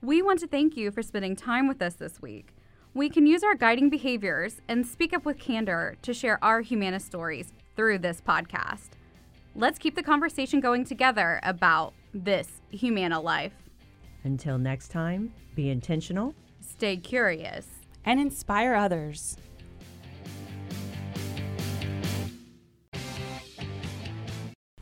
We 0.04 0.21
want 0.21 0.39
to 0.41 0.47
thank 0.47 0.78
you 0.78 0.91
for 0.91 1.02
spending 1.02 1.36
time 1.36 1.67
with 1.67 1.82
us 1.82 1.95
this 1.95 2.21
week. 2.21 2.54
We 2.93 3.10
can 3.10 3.26
use 3.26 3.41
our 3.43 3.56
guiding 3.56 3.89
behaviors 3.89 4.62
and 4.67 4.86
speak 4.86 5.13
up 5.13 5.26
with 5.26 5.39
candor 5.39 5.95
to 6.04 6.13
share 6.13 6.43
our 6.43 6.62
Humana 6.62 6.99
stories 6.99 7.52
through 7.76 7.97
this 7.99 8.21
podcast. 8.21 8.89
Let's 9.56 9.80
keep 9.80 9.95
the 9.95 10.04
conversation 10.04 10.60
going 10.60 10.86
together 10.86 11.39
about 11.41 11.93
this 12.13 12.62
Humana 12.69 13.19
life. 13.19 13.54
Until 14.23 14.60
next 14.60 14.89
time, 14.89 15.34
be 15.56 15.69
intentional. 15.69 16.36
Stay 16.62 16.97
curious. 16.97 17.65
And 18.06 18.19
inspire 18.19 18.76
others. 18.76 19.38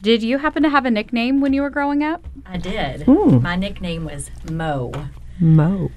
Did 0.02 0.24
you 0.24 0.40
happen 0.40 0.64
to 0.64 0.70
have 0.70 0.86
a 0.86 0.92
nickname 0.92 1.42
when 1.42 1.54
you 1.54 1.62
were 1.62 1.70
growing 1.70 2.04
up? 2.04 2.26
I 2.46 2.58
did. 2.58 3.08
Ooh. 3.08 3.40
My 3.40 3.56
nickname 3.56 4.06
was 4.06 4.32
Mo. 4.50 4.92
Mo. 5.40 5.92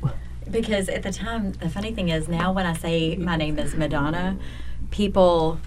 Because 0.50 0.88
at 0.90 1.02
the 1.02 1.12
time, 1.12 1.52
the 1.52 1.70
funny 1.70 1.92
thing 1.94 2.10
is 2.10 2.28
now 2.28 2.52
when 2.52 2.66
I 2.66 2.74
say 2.74 3.16
my 3.16 3.36
name 3.36 3.58
is 3.58 3.74
Madonna, 3.74 4.36
people 4.90 5.58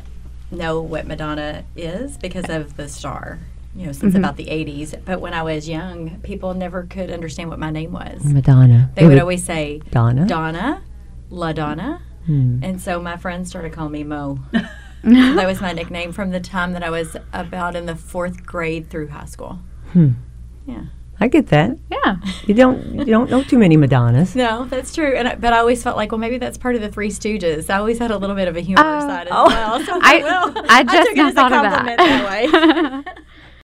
know 0.51 0.79
what 0.81 1.07
Madonna 1.07 1.63
is 1.75 2.15
because 2.17 2.47
of 2.49 2.77
the 2.77 2.87
star, 2.87 3.39
you 3.75 3.87
know, 3.87 3.91
since 3.91 4.13
Mm-hmm. 4.13 4.23
about 4.23 4.37
the 4.37 4.45
80s. 4.45 5.03
But 5.03 5.19
when 5.19 5.33
I 5.33 5.41
was 5.41 5.67
young, 5.67 6.19
people 6.21 6.53
never 6.53 6.83
could 6.83 7.09
understand 7.11 7.49
what 7.49 7.57
my 7.59 7.71
name 7.71 7.91
was. 7.91 8.23
Madonna. 8.23 8.91
They 8.95 9.07
would 9.07 9.19
always 9.19 9.43
say 9.43 9.81
Donna. 9.89 10.27
Donna, 10.27 10.83
La 11.31 11.53
Donna. 11.53 12.01
Hmm. 12.27 12.59
And 12.63 12.79
so 12.79 13.01
my 13.01 13.17
friends 13.17 13.49
started 13.49 13.73
calling 13.73 13.93
me 13.93 14.03
Mo. 14.03 14.37
that 15.35 15.45
was 15.47 15.61
my 15.61 15.71
nickname 15.73 16.11
from 16.11 16.31
the 16.31 16.39
time 16.39 16.73
that 16.73 16.83
I 16.83 16.89
was 16.89 17.15
about 17.33 17.75
in 17.75 17.85
the 17.85 17.95
fourth 17.95 18.45
grade 18.45 18.89
through 18.89 19.07
high 19.09 19.25
school. 19.25 19.59
Hmm. 19.93 20.11
Yeah. 20.65 20.85
I 21.19 21.27
get 21.27 21.47
that. 21.47 21.77
Yeah. 21.89 22.17
You 22.45 22.53
don't 22.53 22.93
you 22.99 23.05
don't 23.05 23.29
know 23.31 23.41
too 23.41 23.57
many 23.57 23.75
Madonnas. 23.75 24.35
No, 24.45 24.65
that's 24.65 24.93
true. 24.93 25.15
And 25.15 25.27
I, 25.29 25.35
but 25.35 25.51
I 25.51 25.57
always 25.59 25.81
felt 25.81 25.97
like, 25.97 26.11
well, 26.11 26.19
maybe 26.19 26.37
that's 26.37 26.57
part 26.59 26.75
of 26.75 26.81
the 26.81 26.91
Three 26.91 27.09
Stooges. 27.09 27.69
I 27.71 27.77
always 27.77 27.97
had 27.97 28.11
a 28.11 28.17
little 28.17 28.35
bit 28.35 28.47
of 28.47 28.55
a 28.55 28.61
humor 28.61 28.83
Oh. 28.85 28.99
side 28.99 29.27
as 29.27 29.33
Oh. 29.35 29.47
well. 29.47 29.79
So 29.85 29.99
I- 30.01 30.19
well, 30.19 30.53
I 30.69 30.83
just 30.83 31.07
took 31.09 31.17
it 31.17 31.25
as 31.25 31.31
a 31.33 31.35
compliment 31.35 31.97
that. 31.97 31.97
that 31.97 33.05
way. 33.05 33.13